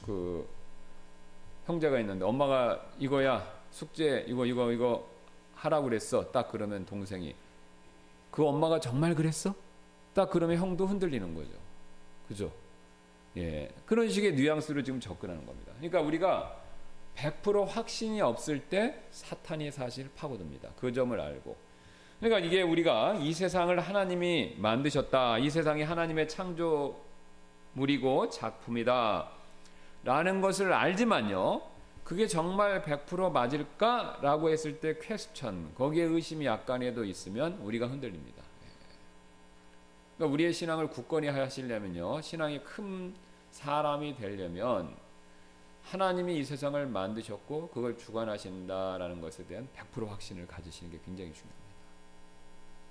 그 0.06 0.48
형제가 1.66 2.00
있는데 2.00 2.24
엄마가 2.24 2.86
이거야 2.98 3.46
숙제 3.72 4.24
이거 4.30 4.46
이거 4.46 4.72
이거 4.72 5.06
하라고 5.56 5.90
그랬어. 5.90 6.32
딱 6.32 6.50
그러면 6.50 6.86
동생이 6.86 7.36
그 8.32 8.48
엄마가 8.48 8.80
정말 8.80 9.16
그랬어? 9.16 9.54
딱 10.14 10.30
그러면 10.30 10.58
형도 10.58 10.86
흔들리는 10.86 11.36
거죠. 11.36 11.52
그죠? 12.30 12.63
예. 13.38 13.70
그런 13.86 14.10
식의 14.10 14.34
뉘앙스로 14.34 14.84
지금 14.84 15.00
접근하는 15.00 15.46
겁니다. 15.46 15.72
그러니까 15.78 16.02
우리가 16.02 16.60
100% 17.16 17.68
확신이 17.68 18.22
없을 18.22 18.60
때 18.60 19.04
사탄이 19.12 19.72
사실 19.72 20.10
파고듭니다. 20.16 20.70
그 20.80 20.92
점을 20.92 21.20
알고. 21.20 21.56
그러니까 22.20 22.46
이게 22.46 22.62
우리가 22.62 23.16
이 23.16 23.34
세상을 23.34 23.78
하나님이 23.80 24.56
만드셨다. 24.58 25.40
이 25.40 25.50
세상이 25.50 25.84
하나님의 25.84 26.30
창조물이고 26.30 26.96
작품이다. 28.30 29.30
라는 30.04 30.42
것을 30.42 30.74
알지만요. 30.74 31.62
그게 32.04 32.28
정말 32.28 32.82
100% 32.82 33.32
맞을까라고 33.32 34.50
했을 34.50 34.80
때 34.80 34.98
퀘스천 35.02 35.74
거기에 35.76 36.04
의심이 36.04 36.46
약간이라도 36.46 37.06
있으면 37.06 37.54
우리가 37.62 37.88
흔들립니다. 37.88 38.44
그러니까 40.24 40.28
우리의 40.28 40.54
신앙을 40.54 40.88
굳건히 40.88 41.28
하시려면요, 41.28 42.22
신앙이 42.22 42.64
큰 42.64 43.14
사람이 43.52 44.16
되려면 44.16 44.96
하나님이 45.84 46.40
이 46.40 46.46
세상을 46.46 46.86
만드셨고 46.86 47.70
그걸 47.74 47.98
주관하신다라는 47.98 49.20
것에 49.20 49.46
대한 49.46 49.68
100% 49.76 50.08
확신을 50.08 50.48
가지시는 50.48 50.94
게 50.94 51.00
굉장히 51.04 51.34
중요합니다. 51.34 51.64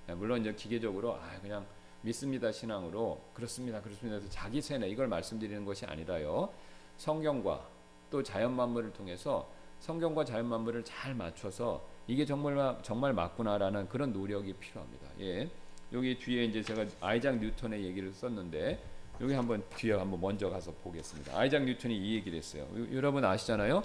네, 0.09 0.15
물론 0.15 0.41
이제 0.43 0.53
기계적으로 0.53 1.15
아 1.15 1.41
그냥 1.41 1.65
믿습니다 2.03 2.53
신앙으로 2.53 3.19
그렇습니다 3.33 3.81
그렇습니다 3.81 4.17
해서 4.17 4.29
자기 4.29 4.61
세뇌 4.61 4.89
이걸 4.89 5.07
말씀드리는 5.07 5.65
것이 5.65 5.87
아니라요 5.87 6.53
성경과 6.99 7.65
또 8.11 8.23
자연 8.23 8.55
만물을 8.57 8.93
통해서 8.93 9.49
성경과 9.79 10.25
자연 10.25 10.47
만물을 10.47 10.85
잘 10.85 11.15
맞춰서 11.15 11.83
이게 12.09 12.27
정말 12.27 12.79
정말 12.83 13.12
맞구나라는 13.12 13.89
그런 13.89 14.12
노력이 14.12 14.53
필요합니다. 14.55 15.07
예. 15.21 15.49
여기 15.93 16.19
뒤에 16.19 16.45
이제 16.45 16.63
제가 16.63 16.87
아이작 17.01 17.39
뉴턴의 17.39 17.85
얘기를 17.85 18.13
썼는데 18.13 18.83
여기 19.21 19.35
한번 19.35 19.63
뒤에 19.77 19.93
한번 19.93 20.21
먼저 20.21 20.49
가서 20.49 20.73
보겠습니다. 20.83 21.39
아이작 21.39 21.65
뉴턴이 21.65 21.95
이 21.95 22.15
얘기를 22.17 22.39
했어요. 22.39 22.67
여러분 22.93 23.25
아시잖아요. 23.25 23.83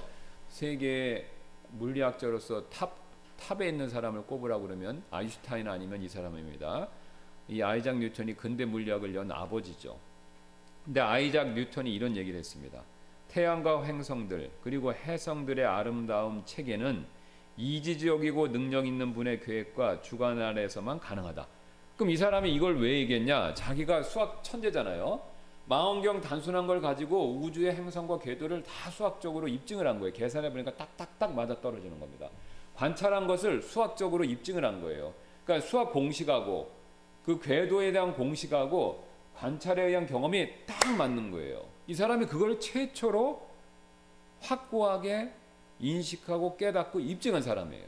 세계 0.48 1.28
물리학자로서 1.72 2.70
top 2.70 2.96
탑에 3.38 3.70
있는 3.70 3.90
사람을 3.90 4.24
꼽으라 4.24 4.58
그러면 4.60 5.04
아인슈타인 5.12 5.68
아니면 5.68 6.02
이 6.02 6.08
사람입니다. 6.08 6.88
이 7.50 7.62
아이작 7.62 7.98
뉴턴이 7.98 8.36
근대 8.36 8.66
물리학을 8.66 9.14
연 9.14 9.32
아버지죠. 9.32 10.00
근데 10.86 11.02
아이작 11.02 11.54
뉴턴이 11.54 11.94
이런 11.94 12.16
얘기를 12.16 12.40
했습니다. 12.40 12.82
태양과 13.28 13.84
행성들 13.84 14.50
그리고 14.64 14.94
해성들의 14.94 15.66
아름다움 15.66 16.44
체계는 16.46 17.06
이지적이고 17.58 18.52
능력 18.52 18.88
있는 18.88 19.14
분의 19.14 19.42
계획과 19.42 20.02
주관 20.02 20.42
아래에서만 20.42 21.00
가능하다. 21.00 21.57
그럼 21.98 22.12
이 22.12 22.18
사람이 22.18 22.54
이걸 22.54 22.80
왜 22.80 23.00
얘기했냐? 23.00 23.56
자기가 23.56 24.04
수학 24.04 24.44
천재잖아요. 24.44 25.20
망원경 25.66 26.22
단순한 26.22 26.68
걸 26.68 26.80
가지고 26.80 27.39
우주의 27.39 27.74
행성과 27.74 28.20
궤도를 28.20 28.63
다 28.63 28.89
수학적으로 28.89 29.48
입증을 29.48 29.86
한 29.86 30.00
거예요. 30.00 30.13
계산해 30.13 30.51
보니까 30.51 30.75
딱딱딱 30.75 31.34
맞아 31.34 31.60
떨어지는 31.60 32.00
겁니다. 32.00 32.30
관찰한 32.75 33.25
것을 33.27 33.63
수학적으로 33.63 34.24
입증을 34.24 34.63
한 34.63 34.82
거예요. 34.82 35.13
그러니까 35.44 35.68
수학 35.68 35.92
공식하고 35.92 36.72
그 37.25 37.39
궤도에 37.39 37.92
대한 37.92 38.13
공식하고 38.13 39.04
관찰에 39.36 39.84
의한 39.88 40.06
경험이 40.06 40.66
딱 40.66 40.96
맞는 40.96 41.32
거예요. 41.32 41.66
이 41.88 41.96
사람이 41.96 42.27
그걸 42.27 42.60
최초로 42.60 43.46
확고하게 44.42 45.34
인식하고 45.80 46.58
깨닫고 46.58 47.00
입증한 47.00 47.42
사람이에요. 47.42 47.86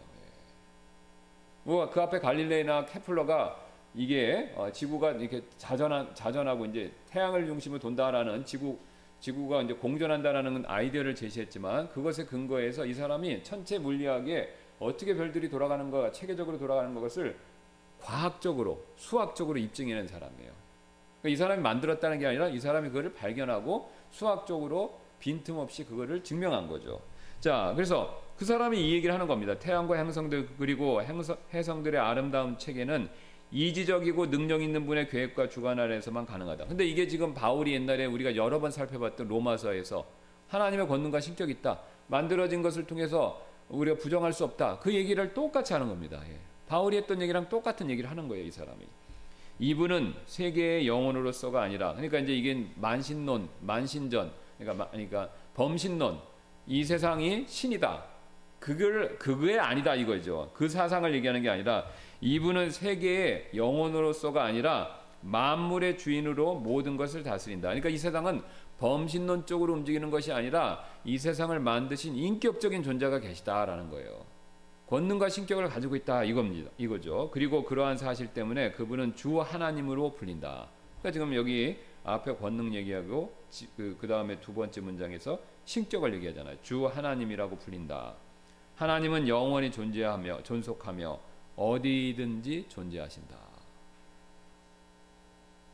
뭐그 1.64 2.02
앞에 2.02 2.20
갈릴레이나 2.20 2.86
케플러가 2.86 3.69
이게 3.96 4.52
어, 4.56 4.72
지구가 4.72 5.12
이렇게 5.12 5.42
자전한 5.58 6.14
자전하고 6.14 6.66
이제 6.68 6.92
태양을 7.10 7.46
중심으로 7.46 7.80
돈다라는 7.80 8.46
지구 8.46 8.78
지구가 9.20 9.64
이제 9.64 9.74
공전한다라는 9.74 10.64
아이디어를 10.66 11.16
제시했지만 11.16 11.90
그것에 11.90 12.26
근거해서 12.26 12.86
이 12.86 12.94
사람이 12.94 13.44
천체 13.44 13.78
물리학에 13.80 14.54
어떻게 14.80 15.14
별들이 15.14 15.50
돌아가는가 15.50 16.12
체계적으로 16.12 16.58
돌아가는 16.58 16.94
것을 16.94 17.36
과학적으로 18.02 18.86
수학적으로 18.96 19.58
입증해낸 19.60 20.08
사람이에요. 20.08 20.52
그러니까 21.20 21.30
이 21.30 21.36
사람이 21.36 21.62
만들었다는 21.62 22.20
게 22.20 22.28
아니라 22.28 22.48
이 22.48 22.60
사람이 22.60 22.90
그거를 22.90 23.14
발견하고 23.14 23.92
수학적으로 24.10 24.98
빈틈없이 25.20 25.84
그거를 25.84 26.24
증명한 26.24 26.68
거죠. 26.68 27.02
자, 27.42 27.74
그래서 27.76 28.22
그 28.38 28.46
사람이 28.46 28.80
이 28.80 28.94
얘기를 28.94 29.14
하는 29.14 29.28
겁니다. 29.28 29.60
태양과 29.60 29.98
행성들 29.98 30.48
그리고 30.58 31.02
행성, 31.02 31.36
해성들의 31.54 32.00
아름다운 32.00 32.58
체계는 32.58 33.10
이지적이고 33.52 34.30
능력 34.30 34.62
있는 34.62 34.86
분의 34.86 35.10
계획과 35.10 35.50
주관 35.50 35.80
아래에서만 35.80 36.26
가능하다. 36.26 36.66
근데 36.66 36.86
이게 36.86 37.08
지금 37.08 37.34
바울이 37.34 37.74
옛날에 37.74 38.06
우리가 38.06 38.36
여러 38.36 38.60
번 38.60 38.72
살펴봤던 38.72 39.28
로마서에서 39.28 40.06
하나님의 40.48 40.88
권능과 40.88 41.20
신격이 41.20 41.54
있다. 41.54 41.80
만들어진 42.08 42.62
것을 42.62 42.86
통해서 42.86 43.44
우리가 43.70 43.98
부정할 43.98 44.34
수 44.34 44.44
없다. 44.44 44.80
그 44.80 44.94
얘기를 44.94 45.34
똑같이 45.34 45.74
하는 45.74 45.88
겁니다. 45.88 46.22
예. 46.28 46.38
바울이 46.68 46.98
했던 46.98 47.22
얘기랑 47.22 47.50
똑같은 47.50 47.90
얘기를 47.90 48.10
하는 48.10 48.28
거예요, 48.28 48.44
이 48.44 48.52
사람이. 48.52 48.86
이분은 49.60 50.14
세계의 50.26 50.88
영혼으로서가 50.88 51.62
아니라 51.62 51.94
그러니까 51.94 52.20
이제 52.20 52.34
이게 52.34 52.66
만신론, 52.76 53.50
만신전, 53.62 54.32
그러니까 54.58 54.90
그러니까 54.90 55.30
범신론, 55.56 56.20
이 56.68 56.84
세상이 56.84 57.46
신이다. 57.48 58.04
그걸 58.60 59.18
그게 59.18 59.58
아니다 59.58 59.96
이거죠. 59.96 60.52
그 60.54 60.68
사상을 60.68 61.14
얘기하는 61.16 61.42
게 61.42 61.50
아니라 61.50 61.86
이분은 62.22 62.72
세계의 62.72 63.50
영혼으로서가 63.56 64.44
아니라 64.44 65.00
만물의 65.22 65.98
주인으로 65.98 66.56
모든 66.56 66.98
것을 66.98 67.24
다스린다. 67.24 67.70
그러니까 67.70 67.90
이 67.90 67.98
세상은 67.98 68.42
범신론 68.80 69.46
쪽으로 69.46 69.74
움직이는 69.74 70.10
것이 70.10 70.32
아니라 70.32 70.84
이 71.04 71.18
세상을 71.18 71.58
만드신 71.60 72.16
인격적인 72.16 72.84
존재가 72.84 73.20
계시다라는 73.20 73.90
거예요. 73.90 74.26
권능과 74.88 75.30
신격을 75.30 75.68
가지고 75.68 75.96
있다 75.96 76.24
이겁니다. 76.24 76.72
이거죠. 76.78 77.30
그리고 77.32 77.64
그러한 77.64 77.98
사실 77.98 78.28
때문에 78.28 78.72
그분은 78.72 79.16
주 79.16 79.40
하나님으로 79.40 80.14
불린다. 80.14 80.68
그러니까 81.00 81.12
지금 81.12 81.36
여기 81.36 81.78
앞에 82.04 82.36
권능 82.38 82.74
얘기하고 82.74 83.34
그, 83.76 83.98
그 84.00 84.08
다음에 84.08 84.40
두 84.40 84.54
번째 84.54 84.82
문장에서 84.82 85.40
신격을 85.66 86.14
얘기하잖아요. 86.16 86.58
주 86.64 86.88
하나님이라고 86.88 87.58
불린다. 87.58 88.16
하나님은 88.76 89.28
영원히 89.28 89.70
존재하며 89.72 90.44
존속하며 90.44 91.20
어디든지 91.60 92.68
존재하신다. 92.70 93.38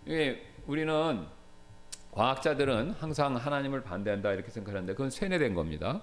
예, 0.07 0.41
우리는 0.65 1.25
과학자들은 2.11 2.91
항상 2.91 3.35
하나님을 3.35 3.83
반대한다 3.83 4.33
이렇게 4.33 4.49
생각하는데 4.49 4.93
그건 4.93 5.11
세뇌된 5.11 5.53
겁니다. 5.53 6.01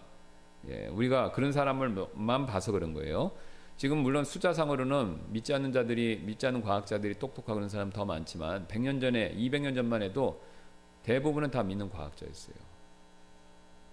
예, 0.68 0.86
우리가 0.86 1.32
그런 1.32 1.50
사람을만 1.50 2.46
봐서 2.46 2.70
그런 2.70 2.92
거예요. 2.94 3.32
지금 3.76 3.98
물론 3.98 4.24
숫자상으로는 4.24 5.32
믿지 5.32 5.52
않는 5.54 5.72
자들이 5.72 6.20
믿지 6.24 6.46
않는 6.46 6.62
과학자들이 6.62 7.18
똑똑하고 7.18 7.54
그런 7.54 7.68
사람 7.68 7.90
더 7.90 8.04
많지만 8.04 8.68
100년 8.68 9.00
전에 9.00 9.34
200년 9.34 9.74
전만 9.74 10.02
해도 10.02 10.40
대부분은 11.02 11.50
다 11.50 11.64
믿는 11.64 11.90
과학자였어요. 11.90 12.54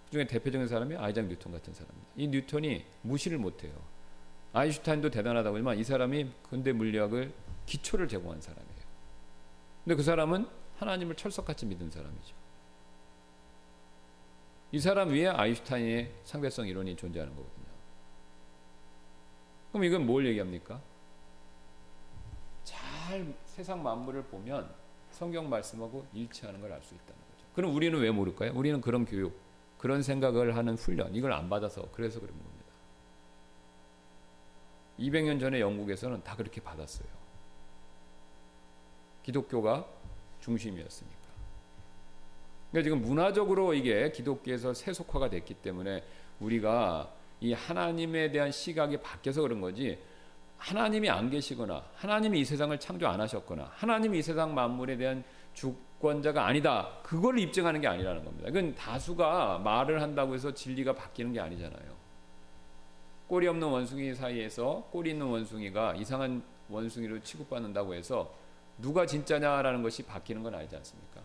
그중에 0.06 0.28
대표적인 0.28 0.68
사람이 0.68 0.96
아이작 0.96 1.26
뉴턴 1.26 1.52
같은 1.52 1.74
사람입니다. 1.74 2.12
이 2.18 2.28
뉴턴이 2.28 2.86
무시를 3.02 3.40
못해요. 3.40 3.74
아인슈타인도 4.54 5.10
대단하다고 5.12 5.56
하지만 5.58 5.78
이 5.78 5.84
사람이 5.84 6.32
근대 6.50 6.72
물리학을 6.74 7.32
기초를 7.66 8.08
제공한 8.08 8.42
사람이에요. 8.42 8.80
근데 9.84 9.96
그 9.96 10.04
사람은 10.04 10.48
하나님을 10.78 11.16
철석같이 11.16 11.66
믿은 11.66 11.90
사람이죠. 11.92 12.36
이 14.72 14.80
사람 14.80 15.10
위에 15.10 15.28
아인슈타인의 15.28 16.12
상대성 16.24 16.68
이론이 16.68 16.96
존재하는 16.96 17.36
거거든요. 17.36 17.66
그럼 19.72 19.84
이건 19.84 20.06
뭘 20.06 20.26
얘기합니까? 20.28 20.80
잘 22.64 23.34
세상 23.46 23.82
만물을 23.84 24.24
보면 24.24 24.70
성경 25.12 25.50
말씀하고 25.50 26.06
일치하는 26.14 26.62
걸 26.62 26.72
알 26.72 26.82
수 26.84 26.94
있다는 26.96 27.16
거죠. 27.32 27.46
그럼 27.56 27.76
우리는 27.76 28.00
왜 28.00 28.12
모를까요? 28.12 28.52
우리는 28.56 28.80
그런 28.82 29.06
교육, 29.06 29.36
그런 29.78 30.02
생각을 30.04 30.56
하는 30.56 30.76
훈련, 30.76 31.14
이걸 31.16 31.34
안 31.34 31.50
받아서 31.50 31.88
그래서 31.92 32.20
그런 32.20 32.36
겁니다. 32.38 32.59
200년 35.00 35.40
전에 35.40 35.60
영국에서는 35.60 36.24
다 36.24 36.36
그렇게 36.36 36.62
받았어요. 36.62 37.08
기독교가 39.24 39.86
중심이었으니까. 40.42 41.20
그러니까 42.72 42.84
지금 42.84 43.02
문화적으로 43.02 43.74
이게 43.74 44.12
기독교에서 44.12 44.74
세속화가 44.74 45.30
됐기 45.30 45.56
때문에 45.56 46.04
우리가 46.40 47.14
이 47.42 47.54
하나님에 47.54 48.32
대한 48.32 48.52
시각이 48.52 48.98
바뀌어서 48.98 49.42
그런 49.42 49.62
거지 49.62 49.98
하나님이 50.58 51.10
안 51.10 51.30
계시거나 51.30 51.84
하나님이 51.96 52.42
이 52.42 52.46
세상을 52.46 52.78
창조 52.80 53.08
안 53.08 53.22
하셨거나 53.22 53.72
하나님이 53.74 54.20
이 54.20 54.22
세상 54.22 54.54
만물에 54.54 54.98
대한 54.98 55.24
주권자가 55.54 56.46
아니다. 56.46 57.00
그걸 57.02 57.40
입증하는 57.40 57.82
게 57.82 57.88
아니라는 57.88 58.24
겁니다. 58.24 58.50
이건 58.50 58.76
다수가 58.76 59.60
말을 59.60 60.02
한다고 60.02 60.34
해서 60.34 60.54
진리가 60.54 60.94
바뀌는 60.94 61.34
게 61.34 61.40
아니잖아요. 61.40 61.99
꼬리 63.30 63.48
없는 63.48 63.68
원숭이 63.68 64.16
사이에서 64.16 64.88
꼬리 64.92 65.12
있는 65.12 65.28
원숭이가 65.28 65.94
이상한 65.96 66.42
원숭이로 66.68 67.22
취급받는다고 67.22 67.94
해서 67.94 68.34
누가 68.80 69.06
진짜냐라는 69.06 69.84
것이 69.84 70.02
바뀌는 70.04 70.42
건 70.42 70.56
아니지 70.56 70.76
않습니까? 70.76 71.22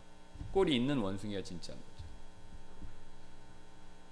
꼬리 0.52 0.76
있는 0.76 0.98
원숭이가 0.98 1.42
진짜인 1.42 1.78
거죠. 1.78 2.04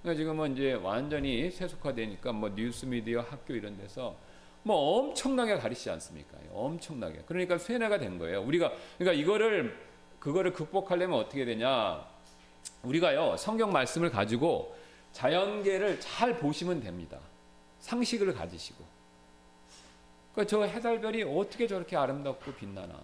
그러니까 0.01 0.17
지금은 0.17 0.53
이제 0.53 0.73
완전히 0.73 1.51
세속화되니까 1.51 2.31
뭐 2.31 2.49
뉴스 2.49 2.87
미디어 2.87 3.21
학교 3.21 3.53
이런 3.53 3.77
데서 3.77 4.15
뭐 4.63 4.97
엄청나게 4.97 5.57
가르치지 5.57 5.91
않습니까? 5.91 6.39
엄청나게. 6.51 7.25
그러니까 7.27 7.59
쇠뇌가 7.59 7.99
된 7.99 8.17
거예요. 8.17 8.41
우리가 8.41 8.71
그러니까 8.97 9.21
이거를 9.21 9.77
그거를 10.19 10.51
극복하려면 10.51 11.19
어떻게 11.19 11.45
되냐? 11.45 12.03
우리가요 12.81 13.37
성경 13.37 13.71
말씀을 13.71 14.09
가지고 14.09 14.75
자연계를 15.11 15.99
잘 15.99 16.39
보시면 16.39 16.79
됩니다. 16.79 17.19
상식을 17.83 18.33
가지시고. 18.33 18.83
그러니까 20.33 20.49
저 20.49 20.63
해달별이 20.63 21.23
어떻게 21.23 21.67
저렇게 21.67 21.95
아름답고 21.95 22.53
빛나나? 22.53 22.99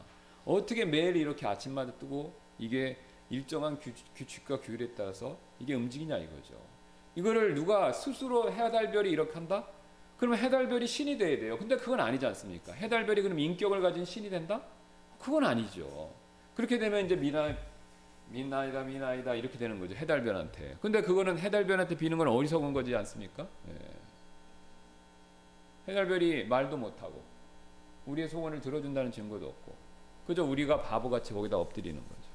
어떻게 0.45 0.85
매일 0.85 1.15
이렇게 1.17 1.45
아침마다 1.45 1.91
뜨고 1.93 2.33
이게 2.57 2.97
일정한 3.29 3.77
규칙과 4.15 4.61
규율에 4.61 4.93
따라서 4.95 5.37
이게 5.59 5.75
움직이냐 5.75 6.17
이거죠. 6.17 6.59
이거를 7.15 7.53
누가 7.53 7.91
스스로 7.91 8.51
해달별이 8.51 9.09
이렇게 9.09 9.33
한다? 9.33 9.67
그러면 10.17 10.39
해달별이 10.39 10.87
신이 10.87 11.17
돼야 11.17 11.37
돼요. 11.37 11.57
근데 11.57 11.75
그건 11.75 11.99
아니지 11.99 12.25
않습니까? 12.25 12.73
해달별이 12.73 13.21
그럼 13.21 13.37
인격을 13.37 13.81
가진 13.81 14.05
신이 14.05 14.29
된다? 14.29 14.61
그건 15.19 15.43
아니죠. 15.43 16.13
그렇게 16.55 16.79
되면 16.79 17.05
이제 17.05 17.15
미나 17.15 17.53
미나이다 18.29 18.83
미나이다 18.83 19.35
이렇게 19.35 19.57
되는 19.57 19.79
거죠. 19.79 19.93
해달별한테. 19.95 20.77
근데 20.81 21.01
그거는 21.01 21.37
해달별한테 21.37 21.97
비는 21.97 22.17
건 22.17 22.27
어리석은 22.29 22.73
거지 22.73 22.95
않습니까? 22.95 23.47
예. 23.69 23.98
해달별이 25.89 26.45
말도 26.45 26.77
못하고 26.77 27.21
우리의 28.05 28.29
소원을 28.29 28.61
들어준다는 28.61 29.11
증거도 29.11 29.47
없고 29.47 29.75
그저 30.27 30.43
우리가 30.43 30.81
바보같이 30.81 31.33
거기다 31.33 31.57
엎드리는 31.57 31.99
거죠. 31.99 32.29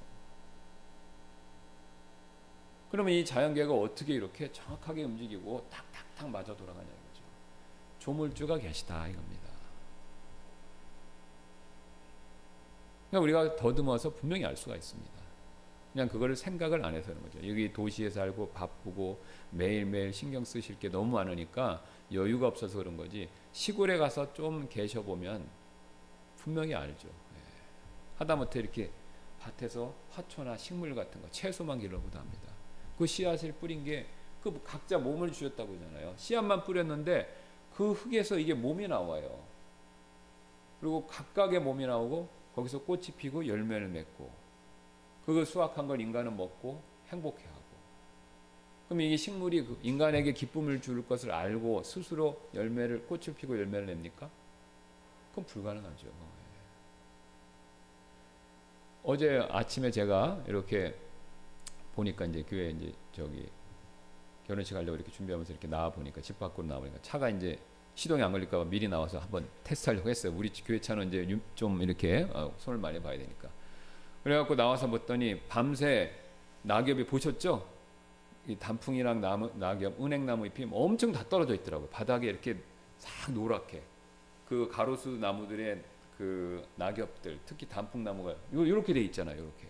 그러면 2.91 3.13
이 3.13 3.25
자연계가 3.25 3.73
어떻게 3.73 4.15
이렇게 4.15 4.51
정확하게 4.53 5.05
움직이고 5.05 5.67
탁탁탁 5.71 6.31
맞아 6.31 6.57
돌아가냐 6.57 6.87
이거죠. 6.87 7.25
조물주가 7.99 8.59
계시다 8.59 9.09
이겁니다. 9.09 9.49
그러니까 13.11 13.21
우리가 13.21 13.57
더듬어서 13.57 14.11
분명히 14.11 14.45
알 14.45 14.57
수가 14.57 14.75
있습니다. 14.77 15.13
그냥 15.93 16.09
그거를 16.09 16.35
생각을 16.35 16.85
안 16.85 16.95
해서 16.95 17.09
그런 17.09 17.23
거죠. 17.23 17.39
여기 17.49 17.73
도시에 17.73 18.11
살고 18.11 18.51
바쁘고 18.51 19.23
매일매일 19.51 20.13
신경 20.13 20.45
쓰실 20.45 20.79
게 20.81 20.89
너무 20.89 21.13
많으니까 21.13 21.85
여유가 22.13 22.49
없어서 22.49 22.79
그런 22.79 22.97
거지. 22.97 23.29
시골에 23.53 23.97
가서 23.99 24.33
좀 24.35 24.69
계셔 24.69 25.03
보면 25.03 25.47
분명히 26.37 26.75
알죠. 26.75 27.09
예. 27.09 27.41
하다못해 28.19 28.61
이렇게 28.61 28.91
밭에서 29.41 29.95
화초나 30.11 30.57
식물 30.57 30.95
같은 30.95 31.21
거 31.21 31.31
채소만 31.31 31.81
길러보도 31.81 32.19
합니다. 32.19 32.53
그 32.99 33.07
씨앗을 33.07 33.53
뿌린 33.53 33.85
게 33.85 34.07
그 34.45 34.61
각자 34.63 34.99
몸을 34.99 35.33
주셨다고 35.33 35.75
하잖아요. 35.75 36.13
씨앗만 36.19 36.65
뿌렸는데 36.65 37.35
그 37.75 37.93
흙에서 37.93 38.39
이게 38.39 38.53
몸이 38.53 38.87
나와요. 38.87 39.43
그리고 40.81 41.07
각각의 41.07 41.61
몸이 41.61 41.87
나오고 41.87 42.29
거기서 42.55 42.83
꽃이 42.83 43.07
피고 43.17 43.47
열매를 43.47 43.89
맺고 43.89 44.31
그걸 45.25 45.47
수확한 45.47 45.87
걸 45.87 45.99
인간은 45.99 46.37
먹고 46.37 46.83
행복해하고 47.09 47.54
그럼 48.95 49.01
이게 49.01 49.17
식물이 49.17 49.65
그 49.65 49.77
인간에게 49.83 50.33
기쁨을 50.33 50.81
줄 50.81 51.05
것을 51.05 51.33
알고 51.33 51.83
스스로 51.83 52.41
열매를 52.55 53.07
꽃을 53.07 53.35
피고 53.37 53.59
열매를 53.59 53.87
냅니까? 53.87 54.31
그건 55.31 55.45
불가능하죠. 55.47 56.07
예. 56.07 56.11
어제 59.03 59.49
아침에 59.51 59.91
제가 59.91 60.45
이렇게 60.47 60.95
보니까 61.97 62.25
이제 62.27 62.45
교회 62.49 62.71
이제 62.71 62.93
저기 63.13 63.49
결혼식 64.47 64.77
하려고 64.77 64.95
이렇게 64.95 65.11
준비하면서 65.11 65.55
이렇게 65.55 65.67
나와 65.67 65.91
보니까 65.91 66.21
집 66.21 66.39
밖으로 66.39 66.65
나오니까 66.69 66.99
차가 67.03 67.29
이제 67.29 67.59
시동이 67.97 68.23
안 68.23 68.31
걸릴까 68.31 68.59
봐 68.59 68.65
미리 68.65 68.87
나와서 68.87 69.19
한번 69.19 69.49
테스트하려고 69.65 70.09
했어요. 70.09 70.33
우리 70.37 70.51
교회 70.51 70.81
차는 70.81 71.09
이제 71.09 71.37
좀 71.57 71.83
이렇게 71.83 72.29
어, 72.33 72.55
손을 72.59 72.79
많이 72.79 73.03
봐야 73.03 73.19
되니까. 73.19 73.49
그래갖고 74.23 74.55
나와서 74.55 74.89
봤더니 74.89 75.41
밤새 75.49 76.13
낙엽이 76.63 77.07
보셨죠? 77.07 77.74
이 78.47 78.57
단풍이랑 78.57 79.21
나무, 79.21 79.51
낙엽, 79.55 80.01
은행나무 80.01 80.47
잎이 80.47 80.69
엄청 80.73 81.13
다 81.13 81.25
떨어져 81.29 81.55
있더라고요. 81.55 81.89
바닥에 81.89 82.29
이렇게 82.29 82.57
싹 82.99 83.33
노랗게. 83.33 83.83
그 84.49 84.69
가로수 84.71 85.11
나무들의 85.11 85.83
그 86.19 86.63
낙엽들, 86.77 87.41
특히 87.47 87.67
단풍나무가 87.67 88.35
이렇게 88.53 88.93
돼 88.93 89.01
있잖아요. 89.01 89.37
이렇게. 89.37 89.69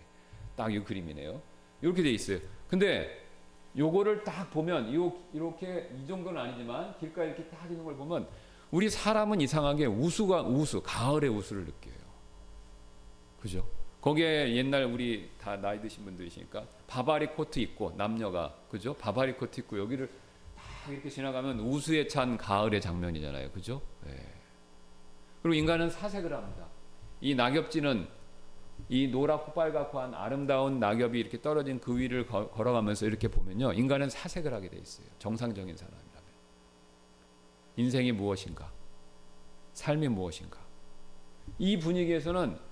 딱 0.55 0.71
이 0.71 0.79
그림이네요. 0.79 1.41
이렇게 1.81 2.01
돼 2.01 2.11
있어요. 2.11 2.39
근데 2.69 3.25
요거를 3.77 4.23
딱 4.23 4.49
보면 4.51 4.89
이렇게 5.33 5.89
이 6.01 6.07
정도는 6.07 6.39
아니지만 6.41 6.97
길가에 6.97 7.27
이렇게 7.27 7.43
딱 7.45 7.69
있는 7.69 7.83
걸 7.83 7.95
보면 7.95 8.27
우리 8.71 8.89
사람은 8.89 9.41
이상하게 9.41 9.85
우수가 9.85 10.43
우수, 10.43 10.81
가을의 10.81 11.29
우수를 11.29 11.65
느껴요. 11.65 11.93
그죠? 13.41 13.67
거기에 14.05 14.55
옛날 14.55 14.83
우리 14.83 15.31
다 15.41 15.57
나이 15.57 15.81
드신 15.81 16.05
분들이시니까 16.05 16.63
바바리 16.85 17.25
코트 17.25 17.57
입고 17.57 17.95
남녀가 17.97 18.55
그죠? 18.69 18.93
바바리 18.93 19.33
코트 19.33 19.61
입고 19.61 19.79
여기를 19.79 20.07
딱 20.55 20.91
이렇게 20.93 21.09
지나가면 21.09 21.59
우수에 21.59 22.05
찬 22.05 22.37
가을의 22.37 22.81
장면이잖아요. 22.81 23.49
그죠? 23.49 23.81
네. 24.05 24.11
그리고 25.41 25.55
인간은 25.55 25.89
사색을 25.89 26.31
합니다. 26.31 26.67
이 27.19 27.33
낙엽지는 27.33 28.07
이 28.89 29.07
노랗고 29.07 29.53
빨갛고 29.53 29.99
한 29.99 30.13
아름다운 30.13 30.79
낙엽이 30.79 31.19
이렇게 31.19 31.41
떨어진 31.41 31.79
그 31.79 31.97
위를 31.97 32.27
거, 32.27 32.47
걸어가면서 32.51 33.07
이렇게 33.07 33.27
보면요. 33.27 33.73
인간은 33.73 34.11
사색을 34.11 34.53
하게 34.53 34.69
돼 34.69 34.77
있어요. 34.77 35.07
정상적인 35.17 35.75
사람이라면. 35.75 36.13
인생이 37.77 38.11
무엇인가? 38.11 38.71
삶이 39.73 40.09
무엇인가? 40.09 40.59
이 41.57 41.79
분위기에서는 41.79 42.64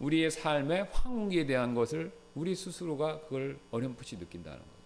우리의 0.00 0.30
삶의 0.30 0.88
황기에 0.92 1.46
대한 1.46 1.74
것을 1.74 2.12
우리 2.34 2.54
스스로가 2.54 3.20
그걸 3.22 3.58
어렴풋이 3.70 4.18
느낀다는 4.18 4.58
거예요. 4.58 4.78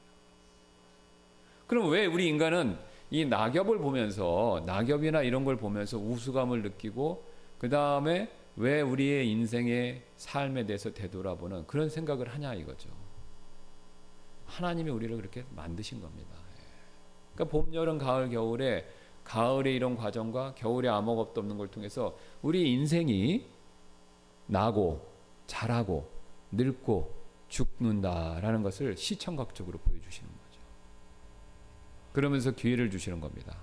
그럼 1.67 1.91
왜 1.91 2.07
우리 2.07 2.29
인간은 2.29 2.79
이 3.11 3.25
낙엽을 3.27 3.79
보면서 3.79 4.63
낙엽이나 4.67 5.23
이런 5.23 5.45
걸 5.45 5.57
보면서 5.57 5.99
우수감을 5.99 6.63
느끼고 6.63 7.23
그 7.59 7.69
다음에 7.69 8.31
왜 8.57 8.81
우리의 8.81 9.31
인생의 9.31 10.03
삶에 10.17 10.67
대해서 10.67 10.93
되돌아보는 10.93 11.67
그런 11.67 11.89
생각을 11.89 12.29
하냐 12.29 12.55
이거죠. 12.55 12.89
하나님이 14.47 14.91
우리를 14.91 15.17
그렇게 15.17 15.45
만드신 15.55 16.01
겁니다. 16.01 16.31
예. 16.59 16.63
그러니까 17.35 17.53
봄, 17.53 17.73
여름, 17.75 17.99
가을, 17.99 18.29
겨울에 18.31 18.87
가을의 19.25 19.75
이런 19.75 19.97
과정과 19.97 20.55
겨울에 20.57 20.89
아무것도 20.89 21.41
없는 21.41 21.57
걸 21.57 21.69
통해서 21.69 22.17
우리 22.43 22.73
인생이 22.73 23.47
나고 24.47 25.07
자라고 25.47 26.11
늙고 26.51 27.23
죽는다라는 27.49 28.63
것을 28.63 28.97
시청각적으로 28.97 29.79
보여주시는 29.79 30.31
거죠. 30.31 30.61
그러면서 32.13 32.51
기회를 32.51 32.91
주시는 32.91 33.21
겁니다. 33.21 33.59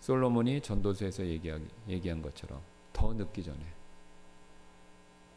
솔로몬이 0.00 0.60
전도서에서 0.60 1.26
얘기한, 1.26 1.68
얘기한 1.88 2.22
것처럼 2.22 2.60
더 2.92 3.12
늦기 3.12 3.42
전에 3.42 3.58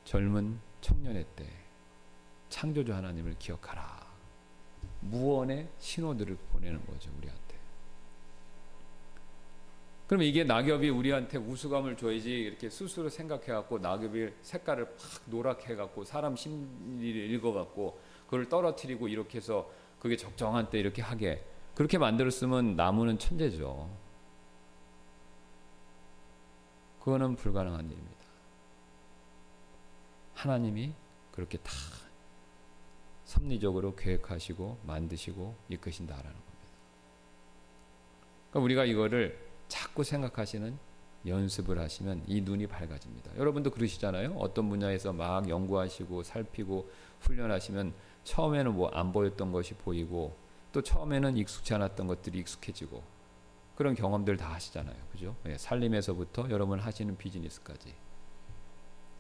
젊은 0.06 0.60
청년의 0.82 1.26
때 1.36 1.48
창조주 2.50 2.94
하나님을 2.94 3.36
기억하라. 3.38 4.08
무언의 5.02 5.70
신호들을 5.80 6.36
보내는 6.52 6.86
거죠 6.86 7.12
우리한테. 7.18 7.49
그럼 10.10 10.24
이게 10.24 10.44
낙엽이 10.44 10.90
우리한테 10.90 11.38
우수감을 11.38 11.96
줘야지 11.96 12.32
이렇게 12.32 12.68
스스로 12.68 13.10
생각해갖고 13.10 13.78
낙엽이 13.78 14.32
색깔을 14.42 14.86
팍 14.86 14.96
노랗게 15.28 15.74
해갖고 15.74 16.04
사람 16.04 16.36
심리를 16.36 17.30
읽어갖고 17.30 18.00
그걸 18.26 18.50
떨어뜨리고 18.50 19.08
이렇게 19.08 19.38
해서 19.38 19.72
그게 20.00 20.18
적정한 20.18 20.72
때 20.72 20.80
이렇게 20.80 21.04
하게 21.04 21.46
그렇게 21.76 22.00
만들었으면 22.00 22.76
나무는 22.76 23.20
천재죠. 23.20 23.88
그거는 27.02 27.36
불가능한 27.36 27.86
일입니다. 27.86 28.18
하나님이 30.34 30.92
그렇게 31.32 31.60
다 31.60 31.72
섭리적으로 33.26 33.94
계획하시고 33.94 34.80
만드시고 34.88 35.56
이끄신다라는 35.70 36.32
겁니다. 36.32 36.48
그러니까 38.50 38.60
우리가 38.66 38.86
이거를 38.86 39.49
자꾸 39.70 40.04
생각하시는 40.04 40.78
연습을 41.26 41.80
하시면 41.80 42.24
이 42.28 42.42
눈이 42.42 42.68
밝아집니다. 42.68 43.38
여러분도 43.38 43.72
그러시잖아요. 43.72 44.36
어떤 44.38 44.68
분야에서 44.70 45.14
막 45.14 45.48
연구하시고 45.48 46.24
살피고 46.24 46.90
훈련하시면 47.22 47.94
처음에는 48.26 48.74
뭐 48.74 48.90
안 48.94 49.12
보였던 49.14 49.52
것이 49.52 49.74
보이고 49.76 50.36
또 50.72 50.82
처음에는 50.82 51.38
익숙치 51.38 51.74
않았던 51.74 52.08
것들이 52.08 52.40
익숙해지고 52.40 53.02
그런 53.76 53.96
경험들 53.96 54.38
다 54.38 54.54
하시잖아요. 54.54 54.96
그죠? 55.12 55.36
예, 55.46 55.58
살림에서부터 55.58 56.50
여러분 56.50 56.80
하시는 56.80 57.16
비즈니스까지. 57.18 57.96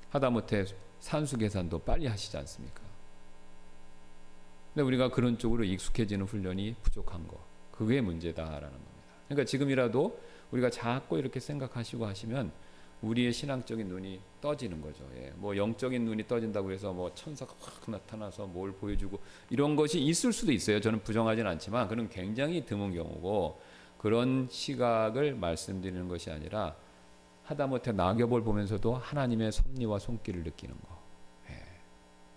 하다못해 0.09 0.65
산수 0.99 1.37
계산도 1.37 1.79
빨리 1.79 2.07
하시지 2.07 2.35
않습니까? 2.37 2.81
근데 4.73 4.85
우리가 4.85 5.09
그런 5.09 5.37
쪽으로 5.37 5.63
익숙해지는 5.63 6.25
훈련이 6.25 6.75
부족한 6.81 7.27
거. 7.27 7.37
그게 7.71 8.01
문제다라는 8.01 8.61
겁니다. 8.69 8.89
그러니까 9.27 9.45
지금이라도 9.45 10.19
우리가 10.51 10.69
자꾸 10.69 11.17
이렇게 11.17 11.39
생각하시고 11.39 12.05
하시면 12.05 12.51
우리의 13.01 13.31
신앙적인 13.31 13.87
눈이 13.87 14.19
떠지는 14.41 14.81
거죠. 14.81 15.07
예. 15.15 15.31
뭐 15.37 15.55
영적인 15.55 16.03
눈이 16.03 16.27
떠진다고 16.27 16.71
해서 16.71 16.91
뭐 16.91 17.13
천사가 17.15 17.53
확 17.59 17.89
나타나서 17.89 18.47
뭘 18.47 18.73
보여주고 18.73 19.19
이런 19.49 19.75
것이 19.75 20.01
있을 20.01 20.33
수도 20.33 20.51
있어요. 20.51 20.81
저는 20.81 21.01
부정하진 21.03 21.47
않지만 21.47 21.87
그는 21.87 22.09
굉장히 22.09 22.65
드문 22.65 22.93
경우고 22.93 23.61
그런 23.97 24.47
시각을 24.49 25.35
말씀드리는 25.35 26.07
것이 26.07 26.29
아니라 26.29 26.75
하다못해 27.43 27.93
낙엽을 27.93 28.43
보면서도 28.43 28.95
하나님의 28.95 29.51
섭리와 29.51 29.99
손길을 29.99 30.43
느끼는 30.43 30.75
거. 30.75 30.99
예. 31.49 31.63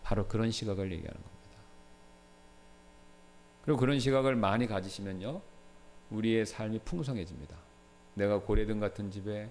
바로 0.02 0.26
그런 0.28 0.50
시각을 0.50 0.92
얘기하는 0.92 1.20
겁니다. 1.20 1.32
그리고 3.64 3.78
그런 3.78 3.98
시각을 3.98 4.36
많이 4.36 4.66
가지시면요. 4.66 5.40
우리의 6.10 6.46
삶이 6.46 6.80
풍성해집니다. 6.84 7.56
내가 8.14 8.40
고래등 8.40 8.80
같은 8.80 9.10
집에 9.10 9.50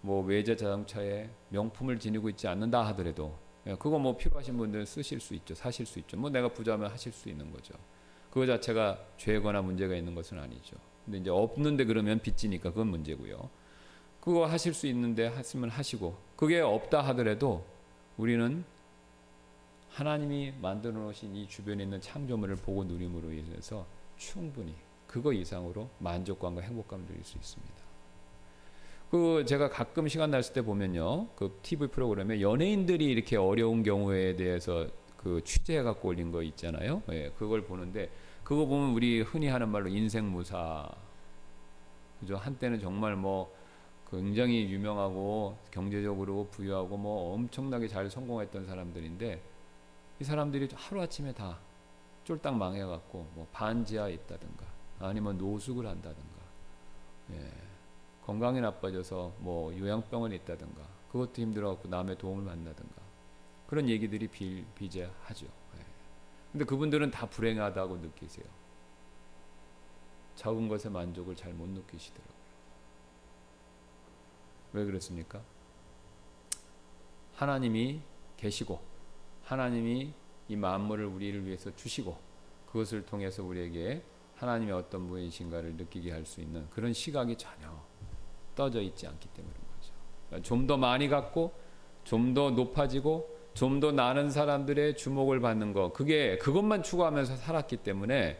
뭐 0.00 0.24
외제 0.24 0.56
자동차에 0.56 1.28
명품을 1.50 1.98
지니고 1.98 2.30
있지 2.30 2.48
않는다 2.48 2.86
하더라도 2.88 3.36
예, 3.66 3.74
그거 3.74 3.98
뭐 3.98 4.16
필요하신 4.16 4.56
분들은 4.56 4.86
쓰실 4.86 5.20
수 5.20 5.34
있죠. 5.34 5.54
사실 5.54 5.84
수 5.84 5.98
있죠. 5.98 6.16
뭐 6.16 6.30
내가 6.30 6.48
부자면 6.48 6.90
하실 6.90 7.12
수 7.12 7.28
있는 7.28 7.52
거죠. 7.52 7.74
그거 8.30 8.46
자체가 8.46 8.98
죄거나 9.18 9.60
문제가 9.60 9.94
있는 9.94 10.14
것은 10.14 10.38
아니죠. 10.38 10.76
근데 11.04 11.18
이제 11.18 11.30
없는데 11.30 11.84
그러면 11.84 12.20
빚지니까 12.20 12.70
그건 12.70 12.88
문제고요. 12.88 13.50
그거 14.20 14.46
하실 14.46 14.72
수 14.72 14.86
있는데 14.86 15.26
하시면 15.26 15.70
하시고 15.70 16.16
그게 16.36 16.60
없다 16.60 17.00
하더라도 17.08 17.64
우리는 18.16 18.64
하나님이 19.90 20.54
만들어 20.60 20.92
놓으신 20.92 21.34
이 21.34 21.48
주변에 21.48 21.82
있는 21.82 22.00
창조물을 22.00 22.56
보고 22.56 22.84
누림으로 22.84 23.32
인해서 23.32 23.86
충분히 24.16 24.74
그거 25.06 25.32
이상으로 25.32 25.90
만족감과 25.98 26.60
행복감을 26.62 27.06
누릴 27.06 27.24
수 27.24 27.36
있습니다. 27.36 27.79
그 29.10 29.44
제가 29.44 29.70
가끔 29.70 30.06
시간 30.06 30.30
났을 30.30 30.54
때 30.54 30.62
보면요. 30.62 31.26
그 31.34 31.58
TV 31.62 31.88
프로그램에 31.88 32.40
연예인들이 32.40 33.04
이렇게 33.06 33.36
어려운 33.36 33.82
경우에 33.82 34.36
대해서 34.36 34.86
그 35.16 35.42
취재해 35.44 35.82
갖고 35.82 36.08
올린 36.08 36.30
거 36.30 36.42
있잖아요. 36.42 37.02
예, 37.10 37.30
그걸 37.36 37.62
보는데 37.62 38.08
그거 38.44 38.66
보면 38.66 38.90
우리 38.90 39.20
흔히 39.20 39.48
하는 39.48 39.68
말로 39.68 39.88
인생 39.88 40.30
무사. 40.30 40.88
그죠? 42.20 42.36
한때는 42.36 42.78
정말 42.78 43.16
뭐 43.16 43.52
굉장히 44.10 44.70
유명하고 44.70 45.56
경제적으로 45.72 46.46
부유하고 46.52 46.96
뭐 46.96 47.34
엄청나게 47.34 47.88
잘 47.88 48.08
성공했던 48.08 48.66
사람들인데 48.66 49.42
이 50.20 50.24
사람들이 50.24 50.68
하루아침에 50.72 51.32
다 51.32 51.58
쫄딱 52.24 52.56
망해갖고 52.56 53.26
뭐 53.34 53.46
반지하에 53.52 54.12
있다든가 54.12 54.66
아니면 55.00 55.36
노숙을 55.38 55.86
한다든가 55.86 56.40
예. 57.32 57.69
건강이 58.30 58.60
나빠져서 58.60 59.34
뭐 59.40 59.76
요양병원에 59.76 60.36
있다든가 60.36 60.82
그것도 61.10 61.42
힘들어갖고 61.42 61.88
남의 61.88 62.16
도움을 62.16 62.44
만나든가 62.44 63.02
그런 63.66 63.88
얘기들이 63.88 64.28
비, 64.28 64.64
비제하죠. 64.76 65.46
예. 65.46 65.84
근데 66.52 66.64
그분들은 66.64 67.10
다 67.10 67.28
불행하다고 67.28 67.96
느끼세요. 67.96 68.46
적은 70.36 70.68
것에 70.68 70.88
만족을 70.90 71.34
잘 71.34 71.52
못 71.54 71.68
느끼시더라고요. 71.70 72.36
왜 74.74 74.84
그렇습니까? 74.84 75.42
하나님이 77.34 78.00
계시고 78.36 78.80
하나님이 79.42 80.12
이 80.46 80.54
만물을 80.54 81.04
우리를 81.04 81.46
위해서 81.46 81.74
주시고 81.74 82.16
그것을 82.68 83.04
통해서 83.04 83.42
우리에게 83.42 84.04
하나님의 84.36 84.72
어떤 84.72 85.08
분이신가를 85.08 85.74
느끼게 85.74 86.12
할 86.12 86.24
수 86.24 86.40
있는 86.40 86.70
그런 86.70 86.92
시각이 86.92 87.36
전혀 87.36 87.89
떠져 88.60 88.82
있지 88.82 89.06
않기 89.06 89.28
때문인 89.30 89.56
거죠. 89.56 89.92
그러니까 90.28 90.46
좀더 90.46 90.76
많이 90.76 91.08
갖고 91.08 91.52
좀 92.04 92.34
더 92.34 92.50
높아지고 92.50 93.38
좀 93.54 93.80
더 93.80 93.90
나는 93.90 94.30
사람들의 94.30 94.96
주목을 94.98 95.40
받는 95.40 95.72
것 95.72 95.94
그게 95.94 96.36
그것만 96.36 96.82
추구하면서 96.82 97.36
살았기 97.36 97.78
때문에 97.78 98.38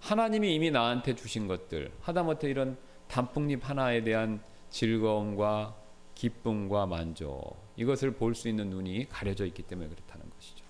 하나님이 0.00 0.52
이미 0.52 0.70
나한테 0.72 1.14
주신 1.14 1.46
것들 1.46 1.92
하다못해 2.00 2.50
이런 2.50 2.76
단풍잎 3.06 3.60
하나에 3.68 4.02
대한 4.02 4.42
즐거움과 4.70 5.76
기쁨과 6.16 6.86
만족 6.86 7.56
이것을 7.76 8.14
볼 8.14 8.34
수 8.34 8.48
있는 8.48 8.68
눈이 8.70 9.08
가려져 9.08 9.46
있기 9.46 9.62
때문에 9.62 9.88
그렇다는 9.88 10.28
것이죠. 10.30 10.64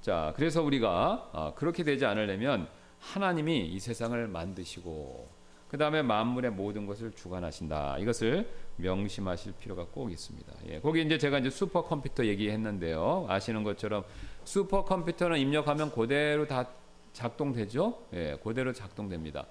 자, 0.00 0.32
그래서 0.36 0.62
우리가 0.62 1.30
아, 1.32 1.52
그렇게 1.54 1.84
되지 1.84 2.06
않으려면 2.06 2.68
하나님이 2.98 3.66
이 3.66 3.78
세상을 3.78 4.26
만드시고 4.28 5.28
그 5.74 5.78
다음에 5.78 6.02
만물의 6.02 6.52
모든 6.52 6.86
것을 6.86 7.10
주관하신다. 7.10 7.98
이것을 7.98 8.48
명심하실 8.76 9.54
필요가 9.58 9.84
꼭 9.84 10.12
있습니다. 10.12 10.52
예, 10.68 10.78
거기 10.78 11.02
이제 11.02 11.18
제가 11.18 11.40
이제 11.40 11.50
슈퍼컴퓨터 11.50 12.26
얘기했는데요. 12.26 13.26
아시는 13.28 13.64
것처럼 13.64 14.04
슈퍼컴퓨터는 14.44 15.36
입력하면 15.40 15.90
그대로 15.90 16.46
다 16.46 16.68
작동되죠. 17.12 17.98
예, 18.12 18.38
그대로 18.44 18.72
작동됩니다. 18.72 19.46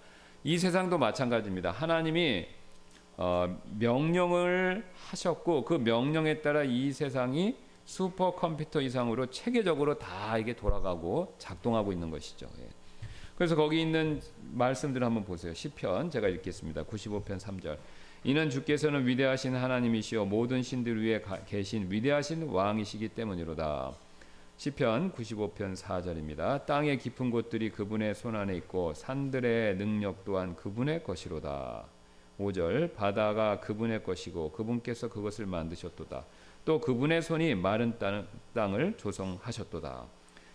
이 0.45 0.57
세상도 0.57 0.97
마찬가지입니다. 0.97 1.71
하나님이 1.71 2.47
어, 3.17 3.59
명령을 3.77 4.85
하셨고 4.95 5.65
그 5.65 5.73
명령에 5.73 6.41
따라 6.41 6.63
이 6.63 6.93
세상이 6.93 7.57
슈퍼컴퓨터 7.83 8.79
이상으로 8.79 9.25
체계적으로 9.25 9.99
다 9.99 10.37
이게 10.37 10.55
돌아가고 10.55 11.35
작동하고 11.37 11.91
있는 11.91 12.09
것이죠. 12.09 12.47
예. 12.61 12.69
그래서 13.43 13.57
거기 13.57 13.81
있는 13.81 14.21
말씀들을 14.53 15.05
한번 15.05 15.25
보세요. 15.25 15.53
시편 15.53 16.11
제가 16.11 16.29
읽겠습니다. 16.29 16.85
95편 16.85 17.41
3절. 17.41 17.77
이는 18.23 18.49
주께서는 18.49 19.05
위대하신 19.05 19.53
하나님이시요 19.53 20.23
모든 20.23 20.63
신들 20.63 21.03
위에 21.03 21.21
계신 21.45 21.91
위대하신 21.91 22.43
왕이시기 22.43 23.09
때문이로다. 23.09 23.91
시편 24.55 25.11
95편 25.11 25.75
4절입니다. 25.75 26.65
땅의 26.65 26.99
깊은 26.99 27.31
곳들이 27.31 27.69
그분의 27.69 28.15
손 28.15 28.37
안에 28.37 28.55
있고 28.55 28.93
산들의 28.93 29.75
능력 29.75 30.23
또한 30.23 30.55
그분의 30.55 31.03
것이로다. 31.03 31.83
5절 32.39 32.95
바다가 32.95 33.59
그분의 33.59 34.05
것이고 34.05 34.53
그분께서 34.53 35.09
그것을 35.09 35.47
만드셨도다. 35.47 36.23
또 36.63 36.79
그분의 36.79 37.21
손이 37.21 37.55
마른 37.55 37.99
땅, 37.99 38.25
땅을 38.53 38.95
조성하셨도다. 38.95 40.05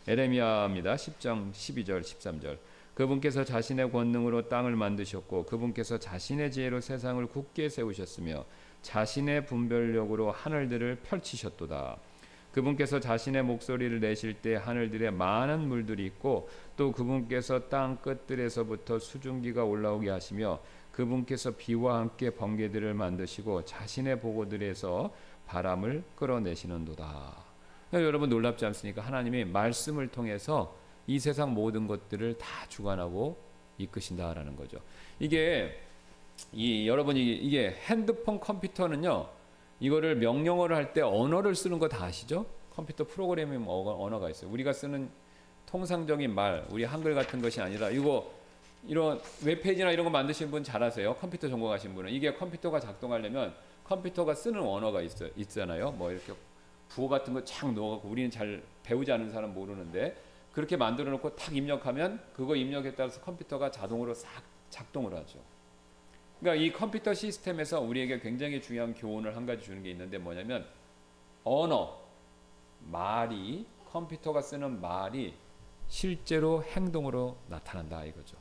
에레미야입니다. 0.06 0.94
10장 0.94 1.52
12절 1.52 2.00
13절 2.00 2.56
그분께서 2.98 3.44
자신의 3.44 3.92
권능으로 3.92 4.48
땅을 4.48 4.74
만드셨고 4.74 5.44
그분께서 5.44 6.00
자신의 6.00 6.50
지혜로 6.50 6.80
세상을 6.80 7.24
굳게 7.26 7.68
세우셨으며 7.68 8.44
자신의 8.82 9.46
분별력으로 9.46 10.32
하늘들을 10.32 10.96
펼치셨도다. 11.04 11.96
그분께서 12.50 12.98
자신의 12.98 13.44
목소리를 13.44 14.00
내실 14.00 14.34
때 14.34 14.56
하늘들에 14.56 15.12
많은 15.12 15.68
물들이 15.68 16.06
있고 16.06 16.48
또 16.76 16.90
그분께서 16.90 17.68
땅 17.68 17.98
끝들에서부터 17.98 18.98
수증기가 18.98 19.62
올라오게 19.62 20.10
하시며 20.10 20.58
그분께서 20.90 21.52
비와 21.52 22.00
함께 22.00 22.30
번개들을 22.30 22.94
만드시고 22.94 23.64
자신의 23.64 24.18
보고들에서 24.18 25.14
바람을 25.46 26.02
끌어내시는도다. 26.16 27.44
여러분 27.92 28.28
놀랍지 28.28 28.66
않습니까? 28.66 29.02
하나님이 29.02 29.44
말씀을 29.44 30.08
통해서 30.08 30.87
이 31.08 31.18
세상 31.18 31.54
모든 31.54 31.86
것들을 31.88 32.36
다 32.38 32.46
주관하고 32.68 33.36
이끄신다라는 33.78 34.54
거죠. 34.56 34.78
이게 35.18 35.80
이 36.52 36.86
여러분이 36.86 37.20
이게 37.38 37.70
핸드폰 37.86 38.38
컴퓨터는요. 38.38 39.26
이거를 39.80 40.16
명령어를 40.16 40.76
할 40.76 40.92
때 40.92 41.00
언어를 41.00 41.54
쓰는 41.54 41.78
거 41.78 41.88
다 41.88 42.04
아시죠? 42.04 42.44
컴퓨터 42.70 43.04
프로그래밍 43.04 43.64
언어가 43.66 44.28
있어요. 44.30 44.50
우리가 44.50 44.72
쓰는 44.72 45.08
통상적인 45.66 46.32
말, 46.34 46.66
우리 46.70 46.84
한글 46.84 47.14
같은 47.14 47.40
것이 47.40 47.60
아니라 47.60 47.88
이거 47.90 48.30
이런 48.86 49.20
웹페이지나 49.44 49.90
이런 49.90 50.04
거 50.04 50.10
만드신 50.10 50.50
분잘 50.50 50.82
아세요? 50.82 51.14
컴퓨터 51.16 51.48
전공하신 51.48 51.94
분은 51.94 52.10
이게 52.12 52.32
컴퓨터가 52.34 52.80
작동하려면 52.80 53.54
컴퓨터가 53.84 54.34
쓰는 54.34 54.60
언어가 54.62 55.00
있어 55.02 55.26
있잖아요. 55.36 55.90
뭐 55.92 56.10
이렇게 56.12 56.32
부호 56.88 57.08
같은 57.08 57.32
거 57.34 57.42
착 57.44 57.72
넣어갖고 57.72 58.08
우리는 58.08 58.30
잘 58.30 58.62
배우지 58.82 59.10
않은 59.12 59.30
사람 59.30 59.54
모르는데 59.54 60.14
그렇게 60.58 60.76
만들어 60.76 61.12
놓고 61.12 61.36
탁 61.36 61.54
입력하면 61.54 62.20
그거 62.32 62.56
입력에 62.56 62.96
따라서 62.96 63.20
컴퓨터가 63.20 63.70
자동으로 63.70 64.12
싹 64.12 64.42
작동을 64.70 65.14
하죠. 65.14 65.38
그러니까 66.40 66.60
이 66.60 66.72
컴퓨터 66.72 67.14
시스템에서 67.14 67.80
우리에게 67.80 68.18
굉장히 68.18 68.60
중요한 68.60 68.92
교훈을 68.92 69.36
한 69.36 69.46
가지 69.46 69.62
주는 69.62 69.84
게 69.84 69.92
있는데 69.92 70.18
뭐냐면 70.18 70.66
언어, 71.44 72.00
말이 72.90 73.68
컴퓨터가 73.92 74.42
쓰는 74.42 74.80
말이 74.80 75.32
실제로 75.86 76.64
행동으로 76.64 77.36
나타난다 77.46 78.04
이거죠. 78.06 78.36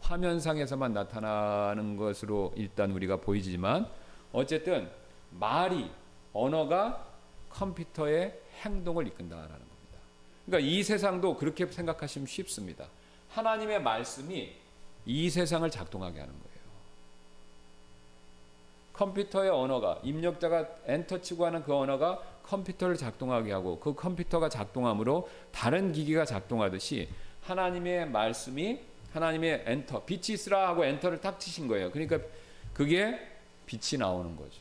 화면상에서만 0.00 0.92
나타나는 0.92 1.96
것으로 1.96 2.52
일단 2.54 2.90
우리가 2.90 3.16
보이지만 3.16 3.88
어쨌든 4.30 4.90
말이 5.30 5.90
언어가 6.34 7.08
컴퓨터의 7.48 8.38
행동을 8.60 9.06
이끈다라는 9.06 9.48
겁니다. 9.48 9.81
그러니까 10.46 10.68
이 10.68 10.82
세상도 10.82 11.36
그렇게 11.36 11.66
생각하시면 11.66 12.26
쉽습니다. 12.26 12.86
하나님의 13.30 13.82
말씀이 13.82 14.52
이 15.06 15.30
세상을 15.30 15.68
작동하게 15.70 16.20
하는 16.20 16.32
거예요. 16.32 16.52
컴퓨터의 18.92 19.50
언어가 19.50 19.98
입력자가 20.02 20.68
엔터 20.86 21.22
치고 21.22 21.46
하는 21.46 21.62
그 21.62 21.74
언어가 21.74 22.22
컴퓨터를 22.44 22.96
작동하게 22.96 23.52
하고 23.52 23.78
그 23.78 23.94
컴퓨터가 23.94 24.48
작동함으로 24.48 25.28
다른 25.50 25.92
기기가 25.92 26.24
작동하듯이 26.24 27.08
하나님의 27.42 28.08
말씀이 28.10 28.80
하나님의 29.12 29.64
엔터 29.66 30.04
빛이 30.04 30.34
있으라 30.34 30.68
하고 30.68 30.84
엔터를 30.84 31.20
탁 31.20 31.38
치신 31.40 31.68
거예요. 31.68 31.90
그러니까 31.90 32.18
그게 32.74 33.18
빛이 33.66 33.98
나오는 33.98 34.36
거죠. 34.36 34.60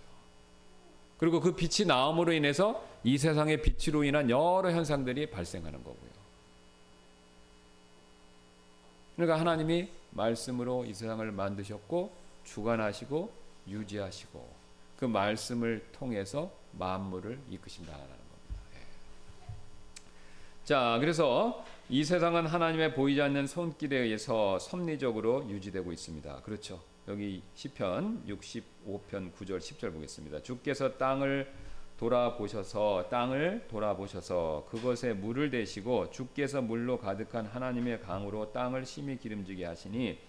그리고 1.22 1.40
그 1.40 1.54
빛이 1.54 1.88
나옴으로 1.88 2.34
인해서 2.34 2.84
이 3.04 3.16
세상의 3.16 3.62
빛으로 3.62 4.04
인한 4.04 4.28
여러 4.32 4.72
현상들이 4.72 5.30
발생하는 5.30 5.84
거고요. 5.84 6.12
그러니까 9.16 9.40
하나님이 9.40 9.88
말씀으로 10.10 10.84
이 10.84 10.96
세상을 10.96 11.32
만드셨고 11.32 12.12
주관하시고 12.44 13.32
유지하시고 13.68 14.50
그 14.98 15.06
말씀을 15.06 15.86
통해서 15.92 16.52
만물을 16.72 17.38
이끄신다라는 17.52 18.08
겁니다. 18.08 18.62
예. 18.74 20.66
자, 20.66 20.98
그래서 21.00 21.64
이 21.88 22.04
세상은 22.04 22.48
하나님의 22.48 22.96
보이지 22.96 23.22
않는 23.22 23.46
손길에 23.46 23.96
의해서 24.00 24.58
섭리적으로 24.58 25.48
유지되고 25.48 25.92
있습니다. 25.92 26.42
그렇죠. 26.42 26.82
여기 27.08 27.42
시편 27.56 28.26
65편 28.28 29.34
9절 29.34 29.58
10절 29.58 29.94
보겠습니다. 29.94 30.42
주께서 30.44 30.98
땅을 30.98 31.52
돌아보셔서 31.98 33.08
땅을 33.10 33.68
돌아보셔서 33.68 34.68
그것에 34.70 35.14
물을 35.14 35.52
대시고 35.52 36.10
주께서 36.12 36.62
물로 36.62 36.98
가득한 36.98 37.46
하나님의 37.46 38.02
강으로 38.02 38.52
땅을 38.52 38.86
심히 38.86 39.18
기름지게 39.18 39.66
하시니 39.66 40.20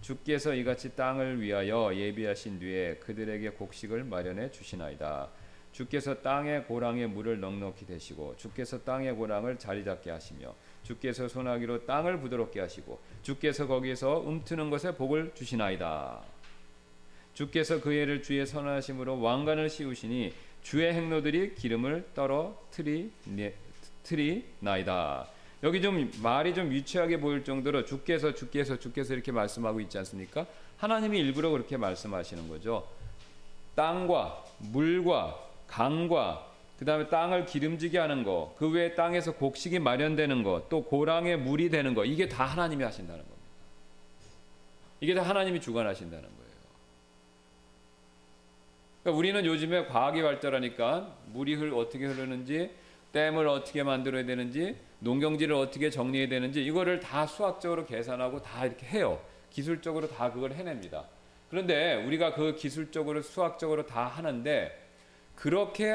주께서 0.00 0.52
이같이 0.54 0.96
땅을 0.96 1.40
위하여 1.40 1.94
예비하신 1.94 2.58
뒤에 2.58 2.96
그들에게 2.96 3.50
곡식을 3.50 4.02
마련해 4.02 4.50
주시나이다. 4.50 5.30
주께서 5.72 6.20
땅의 6.20 6.64
고랑에 6.64 7.06
물을 7.06 7.40
넉넉히 7.40 7.86
대시고 7.86 8.36
주께서 8.36 8.82
땅의 8.82 9.14
고랑을 9.14 9.58
자리 9.58 9.84
잡게 9.84 10.10
하시며 10.10 10.54
주께서 10.82 11.28
소나기로 11.28 11.86
땅을 11.86 12.20
부드럽게 12.20 12.60
하시고 12.60 13.00
주께서 13.22 13.66
거기에서 13.66 14.18
움트는 14.18 14.70
것에 14.70 14.94
복을 14.94 15.32
주시나이다. 15.34 16.20
주께서 17.34 17.80
그 17.80 17.92
해를 17.92 18.22
주의 18.22 18.46
선하심으로 18.46 19.20
왕관을 19.20 19.70
씌우시니 19.70 20.34
주의 20.62 20.92
행로들이 20.92 21.54
기름을 21.54 22.10
떨어뜨리 22.14 23.10
나이다. 24.60 25.28
여기 25.62 25.80
좀 25.80 26.10
말이 26.22 26.54
좀 26.54 26.72
유치하게 26.72 27.20
보일 27.20 27.44
정도로 27.44 27.84
주께서 27.84 28.34
주께서 28.34 28.78
주께서 28.78 29.14
이렇게 29.14 29.32
말씀하고 29.32 29.80
있지 29.80 29.96
않습니까? 29.98 30.46
하나님이 30.76 31.18
일부러 31.20 31.50
그렇게 31.50 31.76
말씀하시는 31.76 32.48
거죠. 32.48 32.86
땅과 33.74 34.44
물과 34.58 35.51
강과 35.72 36.46
그 36.78 36.84
다음에 36.84 37.08
땅을 37.08 37.46
기름지게 37.46 37.96
하는 37.96 38.24
거, 38.24 38.54
그 38.58 38.70
외에 38.70 38.94
땅에서 38.94 39.32
곡식이 39.34 39.78
마련되는 39.78 40.42
거, 40.42 40.66
또 40.68 40.84
고랑에 40.84 41.36
물이 41.36 41.70
되는 41.70 41.94
거, 41.94 42.04
이게 42.04 42.28
다 42.28 42.44
하나님이 42.44 42.84
하신다는 42.84 43.20
겁니다. 43.20 43.42
이게 45.00 45.14
다 45.14 45.22
하나님이 45.22 45.60
주관하신다는 45.60 46.24
거예요. 46.24 46.52
그러니까 49.02 49.18
우리는 49.18 49.46
요즘에 49.46 49.86
과학이 49.86 50.22
발달하니까 50.22 51.16
물이 51.32 51.54
흘, 51.54 51.72
어떻게 51.72 52.04
흐르는지, 52.04 52.70
댐을 53.12 53.48
어떻게 53.48 53.82
만들어야 53.82 54.26
되는지, 54.26 54.76
농경지를 54.98 55.54
어떻게 55.54 55.88
정리해야 55.88 56.28
되는지, 56.28 56.64
이거를 56.64 57.00
다 57.00 57.26
수학적으로 57.26 57.86
계산하고 57.86 58.42
다 58.42 58.66
이렇게 58.66 58.86
해요. 58.86 59.20
기술적으로 59.50 60.08
다 60.08 60.32
그걸 60.32 60.52
해냅니다. 60.52 61.04
그런데 61.48 61.94
우리가 61.94 62.34
그 62.34 62.56
기술적으로 62.56 63.22
수학적으로 63.22 63.86
다 63.86 64.06
하는데 64.06 64.81
그렇게 65.36 65.92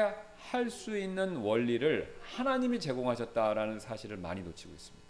할 0.50 0.70
수 0.70 0.96
있는 0.96 1.36
원리를 1.36 2.16
하나님이 2.22 2.80
제공하셨다라는 2.80 3.80
사실을 3.80 4.16
많이 4.16 4.40
놓치고 4.42 4.72
있습니다. 4.72 5.08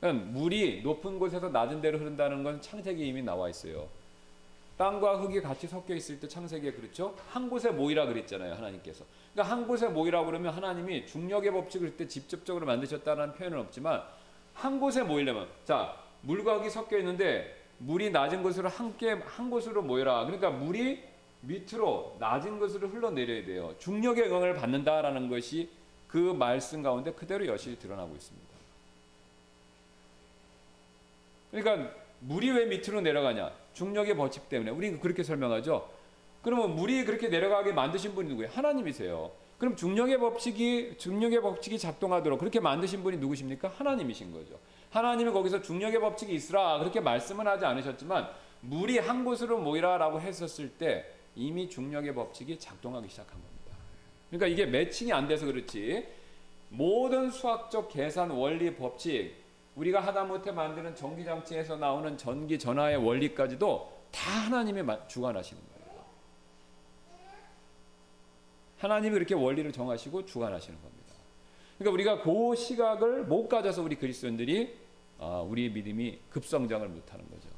그러니까 0.00 0.26
물이 0.32 0.82
높은 0.82 1.20
곳에서 1.20 1.50
낮은 1.50 1.80
데로 1.80 1.98
흐른다는 1.98 2.42
건 2.42 2.60
창세기에 2.60 3.06
이미 3.06 3.22
나와 3.22 3.48
있어요. 3.48 3.88
땅과 4.76 5.18
흙이 5.18 5.40
같이 5.40 5.68
섞여 5.68 5.94
있을 5.94 6.18
때 6.18 6.26
창세기에 6.26 6.72
그렇죠? 6.72 7.14
한 7.28 7.48
곳에 7.48 7.70
모이라 7.70 8.06
그랬잖아요, 8.06 8.54
하나님께서. 8.54 9.04
그러니까 9.32 9.54
한 9.54 9.66
곳에 9.68 9.86
모이라 9.88 10.24
그러면 10.24 10.52
하나님이 10.52 11.06
중력의 11.06 11.52
법칙을 11.52 11.90
그때 11.90 12.08
직접적으로 12.08 12.66
만드셨다는 12.66 13.34
표현은 13.34 13.60
없지만 13.60 14.02
한 14.54 14.80
곳에 14.80 15.04
모이려면 15.04 15.46
자, 15.64 15.96
물과 16.22 16.58
흙이 16.58 16.70
섞여 16.70 16.98
있는데 16.98 17.62
물이 17.78 18.10
낮은 18.10 18.42
곳으로 18.42 18.68
함께 18.68 19.12
한 19.12 19.48
곳으로 19.50 19.82
모여라. 19.82 20.24
그러니까 20.24 20.50
물이 20.50 21.11
밑으로 21.42 22.16
낮은 22.18 22.58
것으로 22.58 22.88
흘러내려야 22.88 23.44
돼요. 23.44 23.74
중력의 23.78 24.26
영향을 24.26 24.54
받는다라는 24.54 25.28
것이 25.28 25.68
그 26.08 26.16
말씀 26.16 26.82
가운데 26.82 27.12
그대로 27.12 27.46
여실히 27.46 27.78
드러나고 27.78 28.14
있습니다. 28.14 28.48
그러니까 31.50 31.94
물이 32.20 32.50
왜 32.50 32.66
밑으로 32.66 33.00
내려가냐? 33.00 33.52
중력의 33.74 34.16
법칙 34.16 34.48
때문에. 34.48 34.70
우리는 34.70 35.00
그렇게 35.00 35.22
설명하죠. 35.22 35.88
그러면 36.42 36.74
물이 36.74 37.04
그렇게 37.04 37.28
내려가게 37.28 37.72
만드신 37.72 38.14
분이 38.14 38.28
누구예요? 38.28 38.50
하나님이세요. 38.52 39.30
그럼 39.58 39.76
중력의 39.76 40.18
법칙이 40.18 40.96
중력의 40.98 41.40
법칙이 41.40 41.78
작동하도록 41.78 42.38
그렇게 42.38 42.58
만드신 42.58 43.02
분이 43.02 43.18
누구십니까? 43.18 43.72
하나님이신 43.76 44.32
거죠. 44.32 44.58
하나님이 44.90 45.30
거기서 45.30 45.62
중력의 45.62 46.00
법칙이 46.00 46.34
있으라 46.34 46.78
그렇게 46.78 47.00
말씀은 47.00 47.46
하지 47.46 47.64
않으셨지만 47.64 48.28
물이 48.60 48.98
한 48.98 49.24
곳으로 49.24 49.58
모이라라고 49.58 50.20
했었을 50.20 50.70
때 50.70 51.06
이미 51.34 51.68
중력의 51.68 52.14
법칙이 52.14 52.58
작동하기 52.58 53.08
시작한 53.08 53.34
겁니다. 53.34 53.76
그러니까 54.30 54.46
이게 54.46 54.66
매칭이 54.66 55.12
안 55.12 55.28
돼서 55.28 55.46
그렇지 55.46 56.06
모든 56.70 57.30
수학적 57.30 57.90
계산 57.90 58.30
원리 58.30 58.74
법칙 58.74 59.34
우리가 59.76 60.00
하다못해 60.00 60.52
만드는 60.52 60.94
전기장치에서 60.94 61.76
나오는 61.76 62.16
전기 62.18 62.58
전하의 62.58 62.96
원리까지도 62.96 63.92
다 64.10 64.30
하나님이 64.30 64.82
주관하시는 65.08 65.62
거예요. 65.62 66.04
하나님이 68.78 69.16
이렇게 69.16 69.34
원리를 69.34 69.70
정하시고 69.72 70.26
주관하시는 70.26 70.80
겁니다. 70.80 71.14
그러니까 71.78 71.94
우리가 71.94 72.22
그 72.22 72.54
시각을 72.54 73.24
못 73.24 73.48
가져서 73.48 73.82
우리 73.82 73.96
그리스도인들이 73.96 74.76
아, 75.18 75.40
우리의 75.40 75.70
믿음이 75.70 76.18
급성장을 76.30 76.86
못하는 76.88 77.24
거죠. 77.30 77.48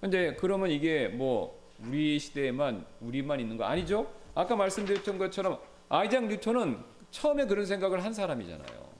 근데 0.00 0.34
그러면 0.34 0.70
이게 0.70 1.08
뭐 1.08 1.61
우리 1.86 2.18
시대에만 2.18 2.84
우리만 3.00 3.40
있는 3.40 3.56
거 3.56 3.64
아니죠? 3.64 4.10
아까 4.34 4.56
말씀드렸던 4.56 5.18
것처럼 5.18 5.58
아이작 5.88 6.26
뉴턴은 6.26 6.78
처음에 7.10 7.46
그런 7.46 7.66
생각을 7.66 8.02
한 8.04 8.12
사람이잖아요. 8.12 8.92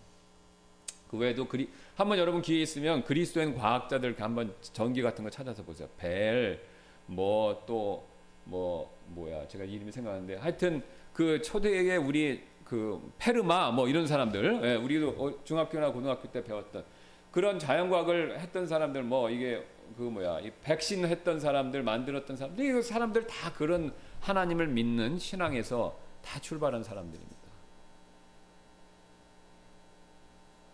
그 1.08 1.18
외에도 1.18 1.46
그리 1.46 1.68
한번 1.94 2.18
여러분 2.18 2.40
기회 2.40 2.62
있으면 2.62 3.04
그리스도인 3.04 3.54
과학자들 3.54 4.16
한번 4.18 4.54
전기 4.60 5.02
같은 5.02 5.24
거 5.24 5.30
찾아서 5.30 5.62
보세요. 5.62 5.88
벨, 5.98 6.60
뭐 7.06 7.62
또뭐 7.66 8.06
뭐 8.44 8.98
뭐야 9.08 9.46
제가 9.48 9.64
이름이 9.64 9.92
생각나는데 9.92 10.36
하여튼 10.36 10.82
그 11.12 11.40
초대의 11.42 11.98
우리 11.98 12.42
그그 12.64 13.12
페르마 13.18 13.70
뭐 13.70 13.88
이런 13.88 14.06
사람들 14.06 14.60
예, 14.64 14.74
우리도 14.76 15.08
어, 15.10 15.44
중학교나 15.44 15.92
고등학교 15.92 16.30
때 16.30 16.42
배웠던 16.42 16.84
그런 17.30 17.58
자연과학을 17.58 18.40
했던 18.40 18.66
사람들 18.66 19.02
뭐 19.02 19.28
이게 19.28 19.62
그 19.96 20.02
뭐야 20.02 20.40
이 20.40 20.50
백신 20.62 21.04
했던 21.06 21.40
사람들 21.40 21.82
만들었던 21.82 22.36
사람들 22.36 22.78
이 22.78 22.82
사람들 22.82 23.26
다 23.26 23.52
그런 23.52 23.92
하나님을 24.20 24.68
믿는 24.68 25.18
신앙에서 25.18 25.98
다 26.22 26.40
출발한 26.40 26.82
사람들입니다. 26.82 27.42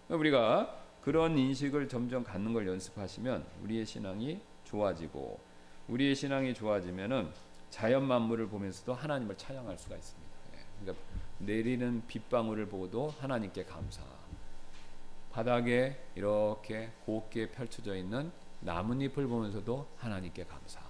우리가 0.08 0.78
그런 1.02 1.36
인식을 1.36 1.88
점점 1.88 2.24
갖는 2.24 2.52
걸 2.52 2.66
연습하시면 2.66 3.44
우리의 3.62 3.86
신앙이 3.86 4.40
좋아지고 4.64 5.38
우리의 5.88 6.14
신앙이 6.14 6.54
좋아지면은 6.54 7.30
자연 7.70 8.06
만물을 8.06 8.48
보면서도 8.48 8.94
하나님을 8.94 9.36
찬양할 9.36 9.78
수가 9.78 9.96
있습니다. 9.96 10.28
예, 10.54 10.58
그러니까 10.80 11.04
내리는 11.38 12.02
빗방울을 12.06 12.66
보고도 12.66 13.14
하나님께 13.20 13.64
감사. 13.64 14.02
바닥에 15.30 15.96
이렇게 16.14 16.90
곱게 17.04 17.50
펼쳐져 17.50 17.94
있는 17.94 18.32
나뭇잎을 18.60 19.26
보면서도 19.26 19.86
하나님께 19.98 20.44
감사. 20.44 20.80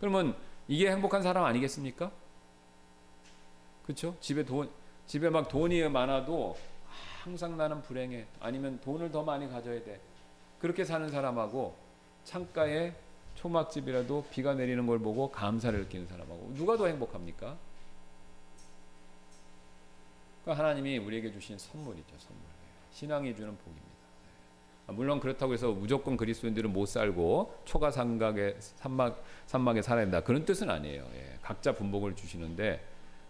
그러면 0.00 0.36
이게 0.68 0.90
행복한 0.90 1.22
사람 1.22 1.44
아니겠습니까? 1.44 2.10
그렇죠? 3.84 4.16
집에 4.20 4.44
돈 4.44 4.70
집에 5.06 5.30
막 5.30 5.48
돈이 5.48 5.88
많아도 5.88 6.56
항상 7.22 7.56
나는 7.56 7.82
불행해. 7.82 8.26
아니면 8.40 8.78
돈을 8.80 9.10
더 9.10 9.22
많이 9.22 9.48
가져야 9.48 9.82
돼. 9.82 10.00
그렇게 10.60 10.84
사는 10.84 11.08
사람하고 11.10 11.74
창가에 12.24 12.94
초막집이라도 13.36 14.26
비가 14.30 14.54
내리는 14.54 14.86
걸 14.86 14.98
보고 14.98 15.30
감사를 15.30 15.78
느끼는 15.80 16.06
사람하고 16.08 16.52
누가 16.54 16.76
더 16.76 16.86
행복합니까? 16.86 17.56
그러니까 20.42 20.64
하나님이 20.64 20.98
우리에게 20.98 21.32
주신 21.32 21.58
선물이죠, 21.58 22.18
선물. 22.18 22.42
신앙이 22.92 23.34
주는 23.36 23.56
복입니다. 23.56 23.97
아, 24.88 24.92
물론 24.92 25.20
그렇다고 25.20 25.52
해서 25.52 25.70
무조건 25.70 26.16
그리스도인들은 26.16 26.72
못 26.72 26.86
살고 26.86 27.60
초가 27.66 27.90
삼각에 27.90 28.56
산막 28.58 29.22
산막에 29.46 29.82
살아야 29.82 30.04
된다 30.06 30.22
그런 30.22 30.44
뜻은 30.46 30.70
아니에요. 30.70 31.06
예, 31.14 31.38
각자 31.42 31.72
분복을 31.72 32.16
주시는데 32.16 32.82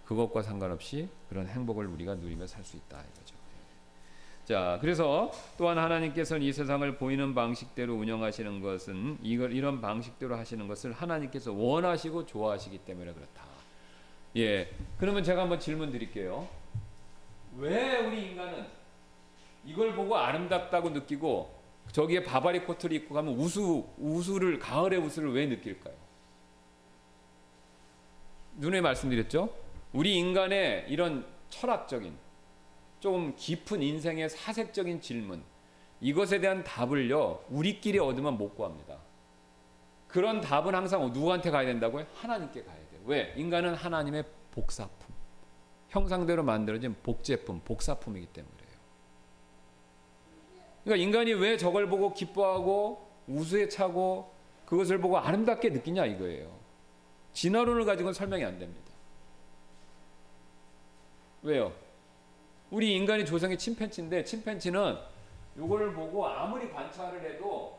그것과 0.05 0.43
상관없이 0.43 1.09
그런 1.29 1.49
행복을 1.49 1.87
우리가 1.87 2.15
누리며 2.15 2.47
살 2.47 2.65
수 2.65 2.77
있다 2.77 3.01
이거죠. 3.01 3.35
예. 3.35 4.47
자, 4.47 4.79
그래서 4.81 5.33
또한 5.59 5.79
하나님께서는 5.79 6.43
이 6.43 6.53
세상을 6.53 6.97
보이는 6.97 7.35
방식대로 7.35 7.95
운영하시는 7.95 8.61
것은 8.61 9.19
이걸 9.23 9.53
이런 9.53 9.81
방식대로 9.81 10.37
하시는 10.37 10.67
것을 10.69 10.93
하나님께서 10.93 11.53
원하시고 11.53 12.25
좋아하시기 12.27 12.79
때문에 12.79 13.13
그렇다. 13.13 13.43
예. 14.37 14.71
그러면 14.99 15.25
제가 15.25 15.43
한번 15.43 15.59
질문 15.59 15.91
드릴게요. 15.91 16.47
왜 17.57 17.99
우리 17.99 18.31
인간은 18.31 18.78
이걸 19.69 19.95
보고 19.95 20.17
아름답다고 20.17 20.91
느끼고 20.91 21.55
저기에 21.93 22.23
바바리 22.23 22.65
코트를 22.65 22.97
입고 22.97 23.15
가면 23.15 23.35
우수 23.35 23.87
우수를 23.99 24.59
가을의 24.59 24.99
우수를 24.99 25.35
왜 25.35 25.47
느낄까요? 25.47 25.95
눈에 28.57 28.81
말씀드렸죠. 28.81 29.55
우리 29.93 30.17
인간의 30.17 30.87
이런 30.89 31.27
철학적인 31.51 32.17
좀 33.01 33.35
깊은 33.37 33.83
인생의 33.83 34.31
사색적인 34.31 35.03
질문 35.03 35.43
이것에 36.01 36.41
대한 36.41 36.65
답을요 36.65 37.45
우리끼리 37.51 37.99
얻으면 37.99 38.39
못 38.39 38.55
구합니다. 38.55 38.97
그런 40.07 40.41
답은 40.41 40.75
항상 40.75 41.13
누구한테 41.13 41.51
가야 41.51 41.67
된다고요? 41.67 42.07
하나님께 42.15 42.65
가야 42.65 42.77
돼요. 42.77 43.01
왜? 43.05 43.35
인간은 43.37 43.75
하나님의 43.75 44.25
복사품, 44.51 45.15
형상대로 45.91 46.43
만들어진 46.43 46.97
복제품, 47.03 47.61
복사품이기 47.61 48.29
때문에. 48.29 48.58
그러니까 50.89 51.05
인간이 51.05 51.35
왜 51.35 51.59
저걸 51.59 51.87
보고 51.87 52.15
기뻐하고 52.15 53.07
우수에 53.27 53.69
차고 53.69 54.33
그것을 54.65 54.99
보고 54.99 55.19
아름답게 55.19 55.69
느끼냐 55.69 56.07
이거예요. 56.07 56.51
진화론을 57.35 57.85
가지고는 57.85 58.15
설명이 58.15 58.43
안 58.43 58.59
됩니다. 58.59 58.91
왜요? 61.43 61.73
우리 62.71 62.97
인간이 62.97 63.27
조상이 63.27 63.59
침팬치인데 63.59 64.25
침팬치는 64.25 64.97
이걸 65.59 65.93
보고 65.93 66.27
아무리 66.27 66.71
관찰을 66.73 67.23
해도 67.35 67.79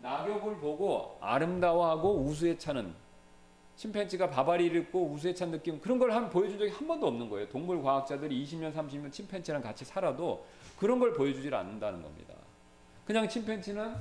낙엽을 0.00 0.56
보고 0.56 1.18
아름다워하고 1.20 2.14
우수에 2.16 2.56
차는 2.56 2.94
침팬지가 3.86 4.30
바바리를 4.30 4.80
입고 4.80 5.08
우수에 5.10 5.34
찬 5.34 5.50
느낌 5.50 5.80
그런 5.80 5.98
걸 5.98 6.12
한 6.12 6.30
보여준 6.30 6.56
적이 6.56 6.70
한 6.70 6.86
번도 6.86 7.06
없는 7.08 7.28
거예요. 7.28 7.48
동물 7.48 7.82
과학자들이 7.82 8.44
20년 8.44 8.72
30년 8.72 9.10
침팬지랑 9.10 9.60
같이 9.60 9.84
살아도 9.84 10.46
그런 10.78 11.00
걸 11.00 11.12
보여주질 11.12 11.52
않는다는 11.52 12.00
겁니다. 12.00 12.34
그냥 13.04 13.28
침팬지는 13.28 13.96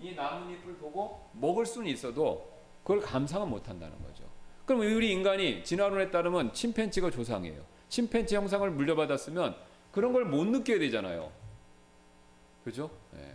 이 0.00 0.14
나뭇잎을 0.14 0.74
보고 0.78 1.28
먹을 1.32 1.64
수는 1.64 1.86
있어도 1.90 2.50
그걸 2.82 3.00
감상은 3.00 3.48
못 3.48 3.68
한다는 3.68 3.96
거죠. 4.02 4.24
그럼 4.66 4.80
우리 4.80 5.12
인간이 5.12 5.62
진화론에 5.62 6.10
따르면 6.10 6.52
침팬지가 6.52 7.10
조상이에요. 7.12 7.62
침팬지 7.88 8.34
형상을 8.34 8.68
물려받았으면 8.68 9.54
그런 9.92 10.12
걸 10.12 10.24
못 10.24 10.44
느껴야 10.46 10.80
되잖아요. 10.80 11.30
그죠? 12.64 12.90
네. 13.12 13.32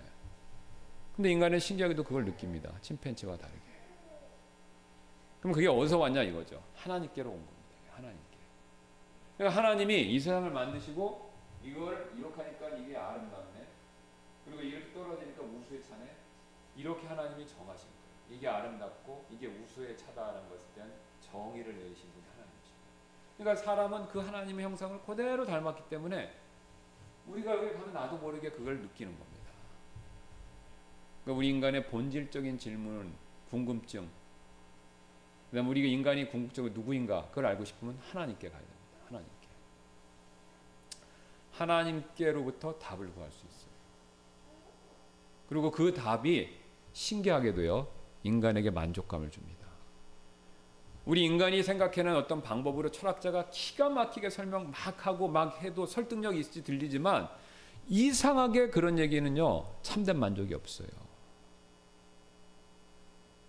근데 1.16 1.32
인간은 1.32 1.60
신기하게도 1.60 2.04
그걸 2.04 2.26
느낍니다. 2.26 2.70
침팬지와 2.82 3.38
다르게. 3.38 3.57
그럼 5.48 5.56
그게 5.56 5.68
어디서 5.70 5.98
왔냐 5.98 6.24
이거죠. 6.24 6.62
하나님께로 6.76 7.30
온 7.30 7.38
겁니다. 7.38 7.56
하나님께. 7.92 8.38
그러니까 9.38 9.58
하나님이 9.58 10.14
이 10.14 10.20
세상을 10.20 10.52
만드시고 10.52 11.32
이걸 11.64 12.12
이렇게 12.18 12.42
하니까 12.42 12.68
이게 12.76 12.98
아름답네. 12.98 13.66
그리고 14.44 14.62
이렇게 14.62 14.92
떨어지니까 14.92 15.42
우수에 15.44 15.82
차네. 15.82 16.18
이렇게 16.76 17.08
하나님이 17.08 17.48
정하신 17.48 17.88
거예요. 17.88 18.38
이게 18.38 18.46
아름답고 18.46 19.26
이게 19.32 19.48
우수에 19.48 19.96
차다라는 19.96 20.50
것에 20.50 20.64
대한 20.76 20.92
정의를 21.22 21.78
내리신 21.78 22.12
분이 22.12 22.26
하나님이죠. 22.30 22.74
그러니까 23.38 23.64
사람은 23.64 24.08
그 24.10 24.20
하나님의 24.20 24.66
형상을 24.66 25.02
그대로 25.04 25.46
닮았기 25.46 25.84
때문에 25.88 26.34
우리가 27.26 27.56
여기 27.56 27.72
가면 27.72 27.94
나도 27.94 28.18
모르게 28.18 28.52
그걸 28.52 28.82
느끼는 28.82 29.18
겁니다. 29.18 29.50
그러니까 31.24 31.40
우리 31.40 31.48
인간의 31.48 31.88
본질적인 31.88 32.60
질문은 32.60 33.14
궁금증, 33.50 34.10
그다음 35.50 35.70
우리가 35.70 35.88
인간이 35.88 36.30
궁극적으로 36.30 36.74
누구인가 36.74 37.28
그걸 37.30 37.46
알고 37.48 37.64
싶으면 37.66 37.98
하나님께 38.12 38.50
가야 38.50 38.60
됩니다. 38.60 38.78
하나님께. 39.08 39.48
하나님께로부터 41.52 42.78
답을 42.78 43.12
구할 43.14 43.32
수 43.32 43.46
있어요. 43.46 43.72
그리고 45.48 45.72
그 45.72 45.94
답이 45.94 46.50
신기하게도요 46.92 47.88
인간에게 48.24 48.72
만족감을 48.72 49.32
줍니다. 49.32 49.68
우리 51.06 51.24
인간이 51.24 51.64
생각해낸 51.64 52.18
어떤 52.18 52.42
방법으로 52.42 52.92
철학자가 52.92 53.50
기가 53.50 53.88
막히게 53.88 54.30
설명 54.30 54.70
막 54.72 55.08
하고 55.08 55.30
막 55.30 55.62
해도 55.64 55.86
설득력이 55.86 56.40
있을지 56.40 56.64
들리지만 56.66 57.30
이상하게 57.88 58.70
그런 58.70 59.00
얘기는요 59.00 59.66
참된 59.82 60.20
만족이 60.20 60.54
없어요. 60.54 60.90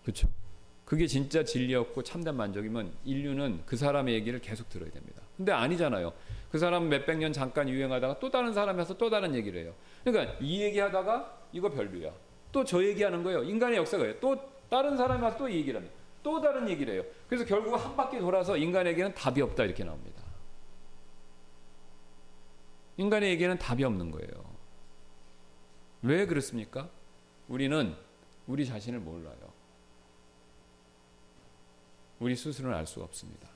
그렇죠? 0.03 0.29
그게 0.89 1.07
진짜 1.07 1.45
진리였고 1.45 2.03
참된 2.03 2.35
만족이면 2.35 2.91
인류는 3.05 3.61
그 3.67 3.77
사람의 3.77 4.15
얘기를 4.15 4.41
계속 4.41 4.71
들어야 4.71 4.91
됩니다. 4.91 5.21
근데 5.37 5.53
아니잖아요. 5.53 6.15
그 6.51 6.59
사람 6.59 6.89
몇백 6.89 7.19
년 7.19 7.31
잠깐 7.31 7.69
유행하다가 7.69 8.19
또 8.21 8.31
다른 8.31 8.55
사람이 8.55 8.79
와서 8.79 8.97
또 8.97 9.11
다른 9.11 9.35
얘기를 9.35 9.61
해요. 9.61 9.75
그러니까 10.03 10.35
이 10.41 10.63
얘기하다가 10.63 11.41
이거 11.53 11.69
별로야. 11.71 12.11
또 12.53 12.65
저 12.65 12.83
얘기하는 12.83 13.23
거예요. 13.23 13.43
인간의 13.43 13.77
역사가 13.77 14.19
또 14.19 14.41
다른 14.71 14.97
사람이 14.97 15.23
와서 15.23 15.37
또 15.37 15.53
얘기를 15.53 15.77
합니다. 15.79 15.95
또 16.23 16.41
다른 16.41 16.67
얘기를 16.67 16.95
해요. 16.95 17.05
그래서 17.29 17.45
결국 17.45 17.75
한 17.75 17.95
바퀴 17.95 18.19
돌아서 18.19 18.57
인간에게는 18.57 19.13
답이 19.13 19.43
없다 19.43 19.65
이렇게 19.65 19.85
나옵니다. 19.85 20.23
인간의 22.97 23.29
얘기는 23.29 23.59
답이 23.59 23.85
없는 23.85 24.11
거예요. 24.11 24.31
왜 26.01 26.25
그렇습니까? 26.25 26.89
우리는 27.47 27.95
우리 28.47 28.65
자신을 28.65 29.01
몰라요. 29.01 29.58
우리 32.21 32.35
스스로는 32.37 32.77
알 32.77 32.87
수가 32.87 33.05
없습니다. 33.05 33.49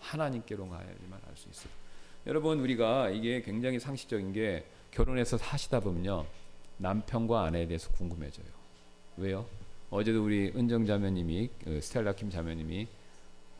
하나님께로 0.00 0.68
가야지만 0.68 1.20
알 1.28 1.36
수 1.36 1.48
있어요. 1.50 1.72
여러분 2.26 2.60
우리가 2.60 3.10
이게 3.10 3.42
굉장히 3.42 3.78
상식적인 3.78 4.32
게 4.32 4.64
결혼해서 4.90 5.36
사시다 5.38 5.80
보면요 5.80 6.26
남편과 6.78 7.44
아내에 7.44 7.66
대해서 7.66 7.90
궁금해져요. 7.92 8.46
왜요? 9.16 9.46
어제도 9.90 10.24
우리 10.24 10.52
은정 10.56 10.86
자매님이 10.86 11.50
그 11.64 11.80
스텔라 11.80 12.14
킴 12.14 12.30
자매님이 12.30 12.88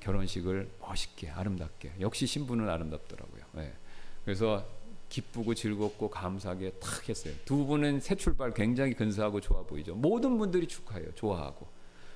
결혼식을 0.01 0.69
멋있게 0.81 1.31
아름답게 1.31 1.93
역시 2.01 2.27
신부는 2.27 2.69
아름답더라고요. 2.69 3.45
네. 3.53 3.73
그래서 4.25 4.67
기쁘고 5.09 5.55
즐겁고 5.55 6.11
감사하게 6.11 6.73
탁 6.73 7.09
했어요. 7.09 7.33
두 7.45 7.64
분은 7.64 8.01
새 8.01 8.17
출발 8.17 8.53
굉장히 8.53 8.95
근사하고 8.95 9.41
좋아 9.41 9.62
보이죠. 9.62 9.95
모든 9.95 10.37
분들이 10.37 10.67
축하해요. 10.67 11.14
좋아하고. 11.14 11.67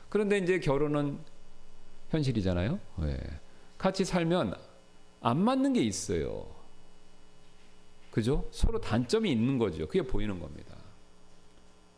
그런데 0.08 0.38
이제 0.38 0.58
결혼은 0.58 1.18
현실이잖아요. 2.10 2.78
네. 2.96 3.16
같이 3.78 4.04
살면 4.04 4.54
안 5.22 5.38
맞는 5.38 5.72
게 5.72 5.82
있어요. 5.82 6.46
그죠? 8.10 8.44
서로 8.50 8.80
단점이 8.80 9.30
있는 9.30 9.58
거죠. 9.58 9.86
그게 9.86 10.02
보이는 10.02 10.38
겁니다. 10.40 10.74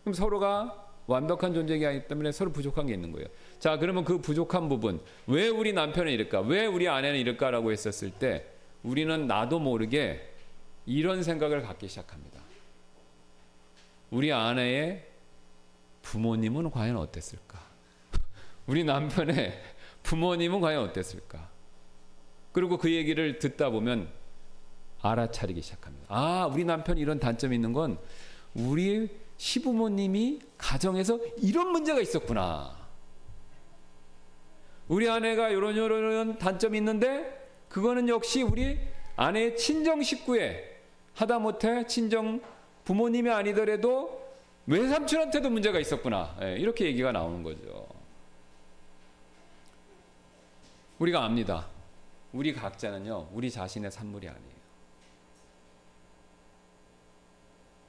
그럼 0.02 0.14
서로가 0.14 0.90
완벽한 1.06 1.54
존재가 1.54 1.88
아니기 1.88 2.06
때문에 2.06 2.32
서로 2.32 2.52
부족한 2.52 2.86
게 2.86 2.94
있는 2.94 3.12
거예요. 3.12 3.26
자, 3.58 3.78
그러면 3.78 4.04
그 4.04 4.18
부족한 4.18 4.68
부분, 4.68 5.00
왜 5.26 5.48
우리 5.48 5.72
남편은 5.72 6.12
이럴까? 6.12 6.42
왜 6.42 6.66
우리 6.66 6.88
아내는 6.88 7.18
이럴까라고 7.18 7.72
했었을 7.72 8.10
때 8.10 8.46
우리는 8.82 9.26
나도 9.26 9.58
모르게 9.58 10.28
이런 10.86 11.22
생각을 11.22 11.62
갖기 11.62 11.88
시작합니다. 11.88 12.40
우리 14.10 14.32
아내의 14.32 15.06
부모님은 16.02 16.70
과연 16.70 16.96
어땠을까? 16.96 17.60
우리 18.66 18.84
남편의 18.84 19.52
부모님은 20.02 20.60
과연 20.60 20.82
어땠을까? 20.84 21.50
그리고 22.52 22.76
그 22.78 22.92
얘기를 22.92 23.38
듣다 23.38 23.70
보면 23.70 24.08
알아차리기 25.00 25.62
시작합니다. 25.62 26.06
아, 26.08 26.50
우리 26.52 26.64
남편이 26.64 27.00
이런 27.00 27.18
단점이 27.18 27.54
있는 27.54 27.72
건 27.72 27.98
우리 28.54 29.08
시부모님이 29.36 30.40
가정에서 30.58 31.18
이런 31.38 31.72
문제가 31.72 32.00
있었구나. 32.00 32.76
우리 34.88 35.08
아내가 35.08 35.48
이런 35.48 35.74
이런 35.74 36.38
단점이 36.38 36.78
있는데 36.78 37.40
그거는 37.68 38.08
역시 38.08 38.42
우리 38.42 38.78
아내의 39.16 39.56
친정 39.56 40.02
식구에 40.02 40.80
하다못해 41.14 41.86
친정 41.86 42.40
부모님이 42.84 43.30
아니더라도 43.30 44.22
외삼촌한테도 44.66 45.50
문제가 45.50 45.78
있었구나. 45.80 46.36
예, 46.42 46.56
이렇게 46.56 46.86
얘기가 46.86 47.12
나오는 47.12 47.42
거죠. 47.42 47.86
우리가 51.02 51.24
압니다. 51.24 51.66
우리 52.32 52.52
각자는요, 52.52 53.30
우리 53.32 53.50
자신의 53.50 53.90
산물이 53.90 54.28
아니에요. 54.28 54.62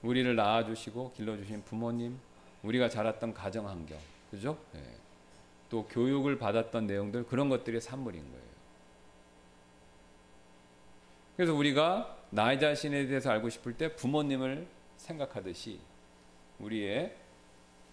우리를 0.01 0.35
낳아주시고 0.35 1.13
길러주신 1.13 1.63
부모님, 1.63 2.19
우리가 2.63 2.89
자랐던 2.89 3.35
가정 3.35 3.67
환경, 3.67 3.99
그죠? 4.31 4.57
예. 4.73 4.81
또 5.69 5.85
교육을 5.85 6.39
받았던 6.39 6.87
내용들, 6.87 7.27
그런 7.27 7.49
것들이 7.49 7.79
산물인 7.79 8.19
거예요. 8.23 8.53
그래서 11.35 11.53
우리가 11.53 12.17
나의 12.31 12.59
자신에 12.59 13.05
대해서 13.05 13.29
알고 13.29 13.49
싶을 13.49 13.77
때 13.77 13.95
부모님을 13.95 14.65
생각하듯이 14.97 15.79
우리의 16.57 17.15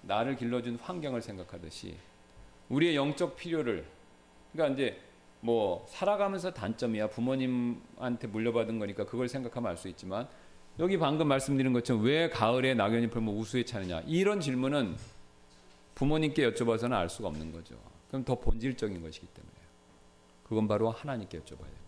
나를 0.00 0.36
길러준 0.36 0.76
환경을 0.76 1.20
생각하듯이 1.20 1.98
우리의 2.70 2.96
영적 2.96 3.36
필요를 3.36 3.86
그러니까 4.52 4.74
이제 4.74 5.09
뭐 5.40 5.86
살아가면서 5.88 6.52
단점이야 6.52 7.08
부모님한테 7.08 8.26
물려받은 8.26 8.78
거니까 8.78 9.06
그걸 9.06 9.28
생각하면 9.28 9.70
알 9.70 9.76
수 9.76 9.88
있지만 9.88 10.28
여기 10.78 10.98
방금 10.98 11.28
말씀드린 11.28 11.72
것처럼 11.72 12.04
왜 12.04 12.28
가을에 12.28 12.74
낙연이 12.74 13.08
풀면 13.10 13.34
우수에 13.34 13.64
차느냐 13.64 14.00
이런 14.06 14.40
질문은 14.40 14.96
부모님께 15.94 16.50
여쭤봐서는 16.50 16.92
알 16.92 17.08
수가 17.08 17.28
없는 17.28 17.52
거죠. 17.52 17.76
그럼 18.08 18.24
더 18.24 18.34
본질적인 18.34 19.02
것이기 19.02 19.26
때문에 19.26 19.54
그건 20.44 20.66
바로 20.68 20.90
하나님께 20.90 21.38
여쭤봐야 21.38 21.58
됩니다. 21.58 21.80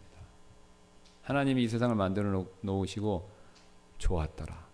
하나님이 1.22 1.64
이 1.64 1.68
세상을 1.68 1.94
만들어 1.94 2.46
놓으시고 2.60 3.28
좋았더라, 3.98 4.66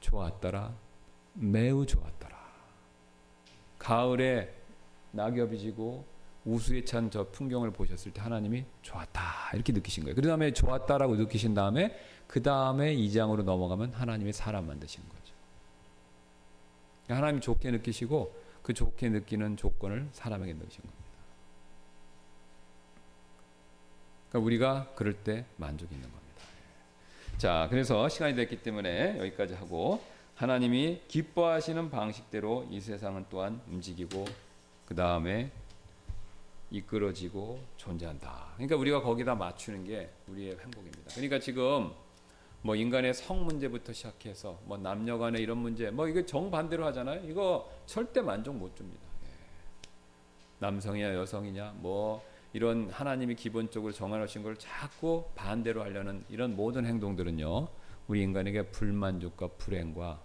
좋았더라, 0.00 0.74
매우 1.34 1.86
좋았더라. 1.86 2.38
가을에 3.78 4.54
낙엽이 5.12 5.58
지고 5.58 6.04
우수에 6.44 6.84
찬 6.84 7.10
저 7.10 7.28
풍경을 7.30 7.70
보셨을 7.72 8.12
때 8.12 8.20
하나님이 8.20 8.64
좋았다 8.82 9.50
이렇게 9.54 9.72
느끼신 9.72 10.04
거예요. 10.04 10.14
그 10.14 10.22
다음에 10.22 10.52
좋았다라고 10.52 11.16
느끼신 11.16 11.54
다음에 11.54 11.98
그 12.26 12.42
다음에 12.42 12.94
2장으로 12.94 13.42
넘어가면 13.42 13.92
하나님이 13.92 14.32
사람 14.32 14.66
만드신 14.66 15.02
거죠. 15.08 15.34
하나님이 17.08 17.40
좋게 17.40 17.70
느끼시고 17.70 18.34
그 18.62 18.74
좋게 18.74 19.08
느끼는 19.08 19.56
조건을 19.56 20.08
사람에게 20.12 20.52
넣으신 20.52 20.82
겁니다. 20.82 20.98
그러니까 24.28 24.46
우리가 24.46 24.92
그럴 24.94 25.14
때 25.14 25.46
만족이 25.56 25.94
있는 25.94 26.06
겁니다. 26.10 26.28
자, 27.38 27.66
그래서 27.70 28.08
시간이 28.08 28.34
됐기 28.34 28.62
때문에 28.62 29.18
여기까지 29.18 29.54
하고 29.54 30.02
하나님이 30.34 31.02
기뻐하시는 31.08 31.90
방식대로 31.90 32.66
이 32.70 32.80
세상은 32.80 33.24
또한 33.30 33.60
움직이고 33.68 34.26
그 34.86 34.94
다음에 34.94 35.50
이끌어지고 36.70 37.60
존재한다. 37.76 38.52
그러니까 38.54 38.76
우리가 38.76 39.00
거기다 39.00 39.34
맞추는 39.34 39.84
게 39.84 40.10
우리의 40.28 40.58
행복입니다. 40.58 41.10
그러니까 41.14 41.38
지금 41.38 41.92
뭐 42.62 42.74
인간의 42.74 43.14
성 43.14 43.44
문제부터 43.44 43.92
시작해서 43.92 44.58
뭐 44.64 44.76
남녀 44.76 45.16
간의 45.16 45.42
이런 45.42 45.58
문제 45.58 45.90
뭐 45.90 46.08
이거 46.08 46.24
정반대로 46.24 46.84
하잖아요. 46.86 47.28
이거 47.28 47.70
절대 47.86 48.20
만족 48.20 48.56
못 48.56 48.76
줍니다. 48.76 49.00
예. 49.24 49.28
남성이냐 50.58 51.14
여성이냐 51.14 51.74
뭐 51.76 52.22
이런 52.52 52.90
하나님이 52.90 53.34
기본적으로 53.34 53.92
정해놓으신 53.92 54.42
걸 54.42 54.56
자꾸 54.56 55.24
반대로 55.34 55.82
하려는 55.82 56.24
이런 56.28 56.56
모든 56.56 56.84
행동들은요. 56.84 57.68
우리 58.08 58.22
인간에게 58.22 58.62
불만족과 58.70 59.48
불행과 59.58 60.20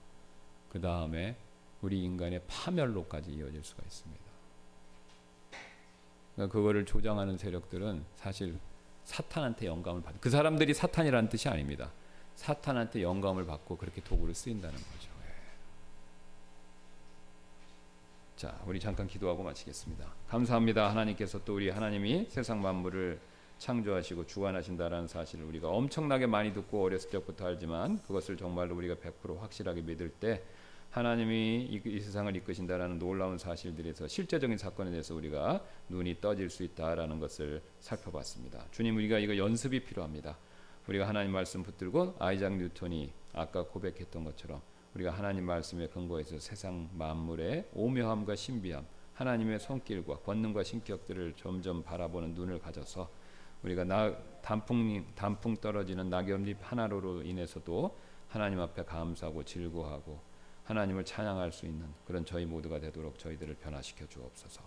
그 0.69 0.81
다음에 0.81 1.35
우리 1.81 2.03
인간의 2.03 2.41
파멸로까지 2.47 3.31
이어질 3.31 3.63
수가 3.63 3.83
있습니다. 3.83 4.22
그러니까 6.35 6.51
그거를 6.51 6.85
조장하는 6.85 7.37
세력들은 7.37 8.03
사실 8.15 8.57
사탄한테 9.03 9.65
영감을 9.67 10.01
받는 10.01 10.19
그 10.21 10.29
사람들이 10.29 10.73
사탄이라는 10.73 11.29
뜻이 11.29 11.49
아닙니다. 11.49 11.91
사탄한테 12.35 13.03
영감을 13.03 13.45
받고 13.45 13.77
그렇게 13.77 14.01
도구를 14.01 14.33
쓰인다는 14.33 14.75
거죠. 14.75 15.09
예. 15.25 15.33
자, 18.35 18.59
우리 18.65 18.79
잠깐 18.79 19.07
기도하고 19.07 19.43
마치겠습니다. 19.43 20.05
감사합니다. 20.27 20.89
하나님께서 20.89 21.43
또 21.43 21.55
우리 21.55 21.69
하나님이 21.69 22.27
세상 22.29 22.61
만물을 22.61 23.19
창조하시고 23.59 24.25
주관하신다라는 24.25 25.07
사실을 25.07 25.45
우리가 25.45 25.69
엄청나게 25.69 26.25
많이 26.25 26.53
듣고 26.53 26.83
어렸을 26.83 27.11
때부터 27.11 27.45
알지만 27.47 28.01
그것을 28.03 28.35
정말로 28.35 28.75
우리가 28.75 28.95
100% 28.95 29.39
확실하게 29.39 29.81
믿을 29.81 30.09
때 30.09 30.43
하나님이 30.93 31.69
이, 31.71 31.81
이, 31.85 31.99
세상을 31.99 32.35
이끄신다라는 32.35 32.99
놀라운 32.99 33.39
사실들에서 33.39 34.07
실제적인 34.07 34.59
사건에 34.59 34.91
대해서 34.91 35.15
우리가 35.15 35.65
눈이 35.89 36.21
떠질 36.21 36.51
수 36.51 36.61
있다라는 36.61 37.19
것을 37.19 37.63
살펴봤습니다. 37.79 38.67
주님 38.69 38.97
우리가 38.97 39.17
이거 39.17 39.35
연습이 39.35 39.83
필요합니다. 39.83 40.37
우리가 40.87 41.07
하나님 41.07 41.31
말씀 41.31 41.63
붙들고 41.63 42.17
아이작 42.19 42.57
뉴턴이 42.57 43.11
아까 43.33 43.65
고백했던 43.65 44.23
것처럼 44.23 44.61
우리가 44.93 45.09
하나님 45.09 45.45
말씀에 45.45 45.87
근거해서 45.87 46.37
세상 46.37 46.87
만물의 46.93 47.69
오묘함과 47.73 48.35
신비함, 48.35 48.85
하나님의 49.15 49.61
손길과 49.61 50.19
권능과 50.19 50.61
신격들을 50.61 51.33
점점 51.37 51.81
바라보는 51.81 52.35
눈을 52.35 52.59
가져서 52.59 53.09
우리가 53.63 53.83
나, 53.83 54.15
단풍 54.43 55.03
단풍 55.15 55.55
떨어지는 55.55 56.11
낙엽잎 56.11 56.57
하나로 56.61 57.23
인해서도 57.23 57.97
하나님 58.27 58.59
앞에 58.59 58.83
감사하고 58.83 59.43
즐거워하고 59.43 60.32
하나님을 60.63 61.05
찬양할 61.05 61.51
수 61.51 61.65
있는 61.65 61.87
그런 62.05 62.25
저희 62.25 62.45
모두가 62.45 62.79
되도록 62.79 63.19
저희들을 63.19 63.55
변화시켜 63.55 64.07
주옵소서. 64.07 64.61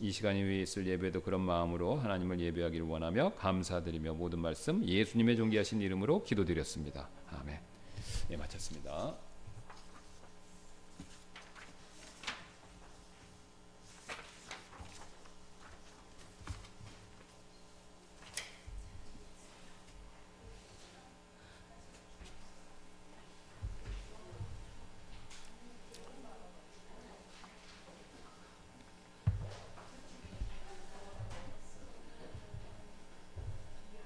이 0.00 0.10
시간 0.10 0.34
에 0.36 0.62
있을 0.62 0.86
예배도 0.86 1.22
그런 1.22 1.42
마음으로 1.42 1.96
하나님을 1.96 2.40
예배하기를 2.40 2.86
원하며 2.86 3.34
감사드리며 3.34 4.14
모든 4.14 4.38
말씀 4.38 4.82
예수님의 4.82 5.36
존귀하신 5.36 5.82
이름으로 5.82 6.24
기도드렸습니다. 6.24 7.08
아멘. 7.30 7.60
예, 8.30 8.36
마쳤습니다. 8.36 9.27